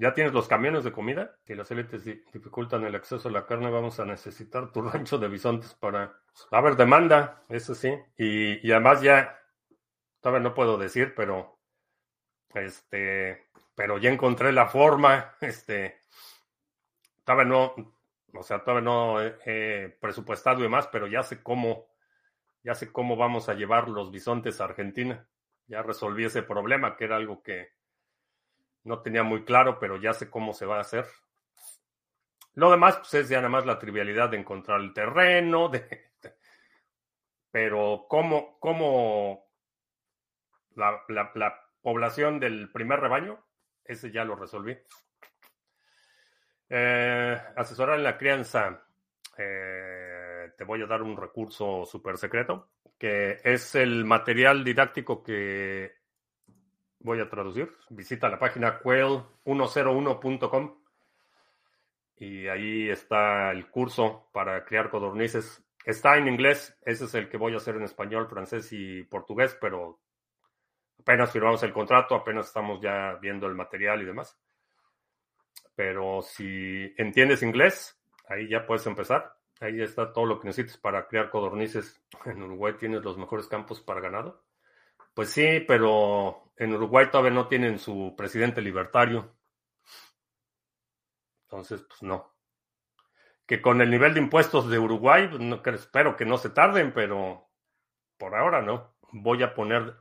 [0.00, 1.36] ¿Ya tienes los camiones de comida?
[1.44, 5.28] Si las élites dificultan el acceso a la carne, vamos a necesitar tu rancho de
[5.28, 6.06] bisontes para...
[6.50, 7.92] Va a haber demanda, eso sí.
[8.16, 9.38] Y, además ya,
[10.22, 11.58] todavía no puedo decir, pero...
[12.54, 13.50] Este...
[13.74, 16.00] Pero ya encontré la forma, este...
[17.22, 17.74] Todavía no...
[18.32, 21.89] O sea, todavía no he, presupuestado y demás, pero ya sé cómo...
[22.62, 25.26] Ya sé cómo vamos a llevar los bisontes a Argentina.
[25.66, 27.68] Ya resolví ese problema, que era algo que
[28.84, 31.06] no tenía muy claro, pero ya sé cómo se va a hacer.
[32.54, 36.10] Lo demás, pues es ya nada más la trivialidad de encontrar el terreno, de,
[37.50, 39.50] pero cómo, cómo
[40.74, 41.04] la,
[41.82, 43.42] población del primer rebaño,
[43.84, 44.76] ese ya lo resolví.
[46.68, 48.84] Eh, asesorar en la crianza,
[49.36, 49.99] eh,
[50.60, 55.94] te voy a dar un recurso súper secreto, que es el material didáctico que
[56.98, 57.74] voy a traducir.
[57.88, 60.82] Visita la página quail101.com
[62.16, 65.64] y ahí está el curso para criar codornices.
[65.82, 69.56] Está en inglés, ese es el que voy a hacer en español, francés y portugués,
[69.58, 69.98] pero
[70.98, 74.38] apenas firmamos el contrato, apenas estamos ya viendo el material y demás.
[75.74, 77.98] Pero si entiendes inglés,
[78.28, 79.39] ahí ya puedes empezar.
[79.60, 82.02] Ahí está todo lo que necesites para criar codornices.
[82.24, 84.42] En Uruguay tienes los mejores campos para ganado.
[85.12, 89.36] Pues sí, pero en Uruguay todavía no tienen su presidente libertario.
[91.44, 92.32] Entonces, pues no.
[93.46, 96.94] Que con el nivel de impuestos de Uruguay, pues, no, espero que no se tarden,
[96.94, 97.50] pero
[98.16, 98.94] por ahora no.
[99.12, 99.94] Voy a poner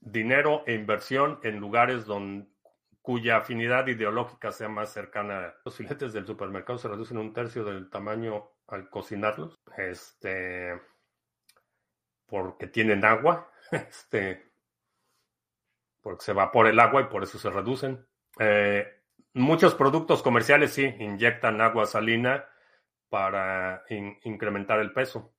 [0.00, 2.48] dinero e inversión en lugares donde,
[3.02, 5.54] cuya afinidad ideológica sea más cercana.
[5.62, 9.54] Los filetes del supermercado se reducen un tercio del tamaño al cocinarlos.
[9.76, 10.80] Este,
[12.26, 13.50] porque tienen agua.
[13.72, 14.52] Este,
[16.02, 18.06] porque se evapora el agua y por eso se reducen.
[18.38, 18.86] Eh,
[19.36, 22.48] Muchos productos comerciales sí inyectan agua salina
[23.08, 23.82] para
[24.22, 25.34] incrementar el peso.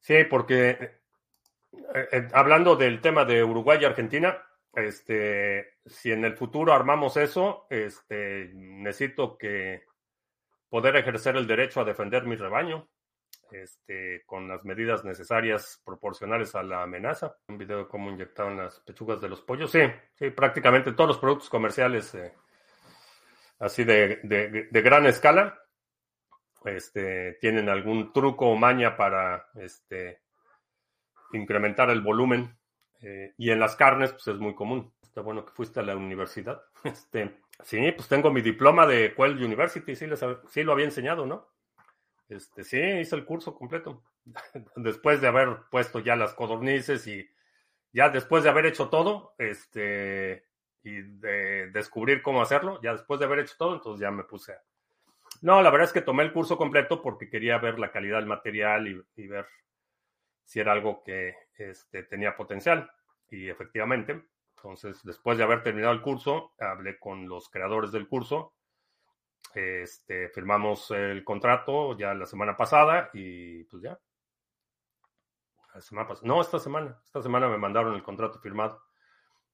[0.00, 4.36] Sí, porque eh, eh, hablando del tema de Uruguay y Argentina,
[4.72, 9.84] este, si en el futuro armamos eso, este, necesito que
[10.68, 12.88] poder ejercer el derecho a defender mi rebaño
[13.50, 17.36] este, con las medidas necesarias proporcionales a la amenaza.
[17.48, 19.70] Un video de cómo inyectaban las pechugas de los pollos.
[19.70, 19.80] Sí,
[20.14, 22.34] sí, prácticamente todos los productos comerciales eh,
[23.58, 25.58] así de, de, gran escala
[26.64, 30.22] este, tienen algún truco o maña para este,
[31.32, 32.56] incrementar el volumen.
[33.00, 34.92] Eh, y en las carnes, pues es muy común.
[35.02, 36.62] Está bueno que fuiste a la universidad.
[36.84, 41.26] Este, sí, pues tengo mi diploma de Quell University, sí, les, sí lo había enseñado,
[41.26, 41.48] ¿no?
[42.28, 44.02] Este, sí, hice el curso completo.
[44.76, 47.28] después de haber puesto ya las codornices y
[47.92, 50.46] ya después de haber hecho todo, este,
[50.82, 54.52] y de descubrir cómo hacerlo, ya después de haber hecho todo, entonces ya me puse
[54.52, 54.62] a...
[55.40, 58.26] No, la verdad es que tomé el curso completo porque quería ver la calidad del
[58.26, 59.46] material y, ver
[60.44, 62.90] si era algo que este, tenía potencial.
[63.30, 64.24] Y efectivamente,
[64.58, 68.54] entonces, después de haber terminado el curso, hablé con los creadores del curso
[69.54, 73.98] este, firmamos el contrato ya la semana pasada y pues ya.
[75.74, 76.98] La semana no, esta semana.
[77.04, 78.82] Esta semana me mandaron el contrato firmado.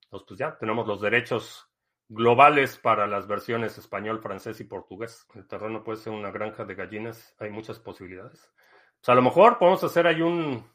[0.05, 1.71] Entonces, pues ya tenemos los derechos
[2.09, 5.27] globales para las versiones español, francés y portugués.
[5.35, 7.35] El terreno puede ser una granja de gallinas.
[7.39, 8.51] Hay muchas posibilidades.
[8.97, 10.71] Pues a lo mejor podemos hacer ahí un,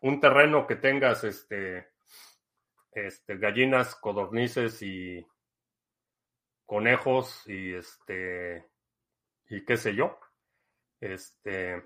[0.00, 1.88] un terreno que tengas este,
[2.92, 5.26] este, gallinas, codornices y
[6.66, 8.68] conejos y este
[9.48, 10.18] y qué sé yo.
[11.00, 11.82] Este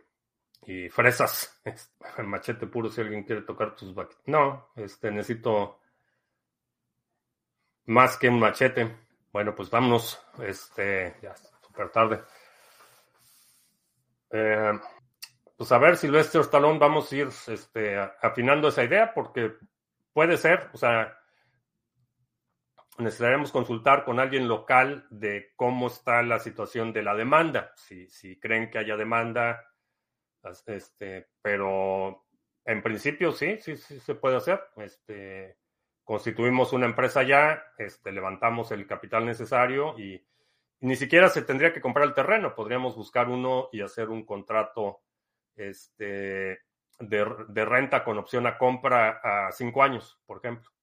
[0.67, 1.51] y fresas.
[1.65, 4.23] Este, machete puro si alguien quiere tocar tus vaquitas.
[4.27, 5.81] No, este necesito
[7.87, 8.95] más que un machete.
[9.33, 10.21] Bueno, pues vámonos.
[10.41, 12.23] Este, ya súper tarde.
[14.31, 14.73] Eh,
[15.57, 19.55] pues a ver, Silvestre Stallone, vamos a ir este, afinando esa idea porque
[20.15, 21.19] puede ser, o sea,
[22.97, 28.41] necesitaremos consultar con alguien local de cómo está la situación de la demanda, si, si
[28.41, 29.63] creen que haya demanda,
[30.67, 32.25] este, pero
[32.65, 34.63] en principio sí, sí, sí se puede hacer.
[34.77, 35.59] Este,
[36.05, 40.25] constituimos una empresa ya, este, levantamos el capital necesario y,
[40.81, 45.01] ni siquiera se tendría que comprar el terreno, podríamos buscar uno y hacer un contrato
[45.57, 46.61] este,
[46.99, 50.75] de, renta con opción a compra a cinco años, por ejemplo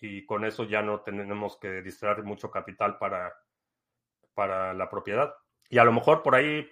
[0.00, 3.34] y con eso ya no tenemos que distraer mucho capital para,
[4.34, 5.34] para la propiedad.
[5.68, 6.68] Y a lo mejor por ahí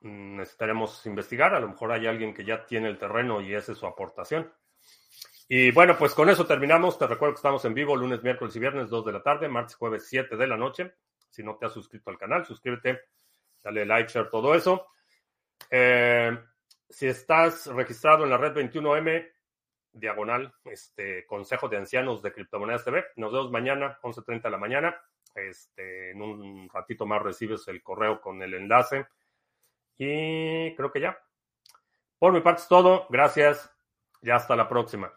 [0.00, 3.72] mm, necesitaremos investigar, a lo mejor hay alguien que ya tiene el terreno y esa
[3.72, 4.52] es su aportación.
[5.48, 6.98] Y bueno, pues con eso terminamos.
[6.98, 9.76] Te recuerdo que estamos en vivo lunes, miércoles y viernes, 2 de la tarde, martes,
[9.76, 10.94] jueves, 7 de la noche.
[11.30, 13.02] Si no te has suscrito al canal, suscríbete,
[13.62, 14.88] dale like, share, todo eso.
[15.70, 16.36] Eh,
[16.88, 19.28] si estás registrado en la red 21M,
[19.92, 23.04] diagonal, este Consejo de Ancianos de Criptomonedas TV.
[23.16, 24.96] Nos vemos mañana, 11.30 de la mañana.
[25.34, 29.06] Este, en un ratito más recibes el correo con el enlace.
[29.98, 31.18] Y creo que ya.
[32.18, 33.06] Por mi parte es todo.
[33.10, 33.70] Gracias
[34.22, 35.12] y hasta la próxima.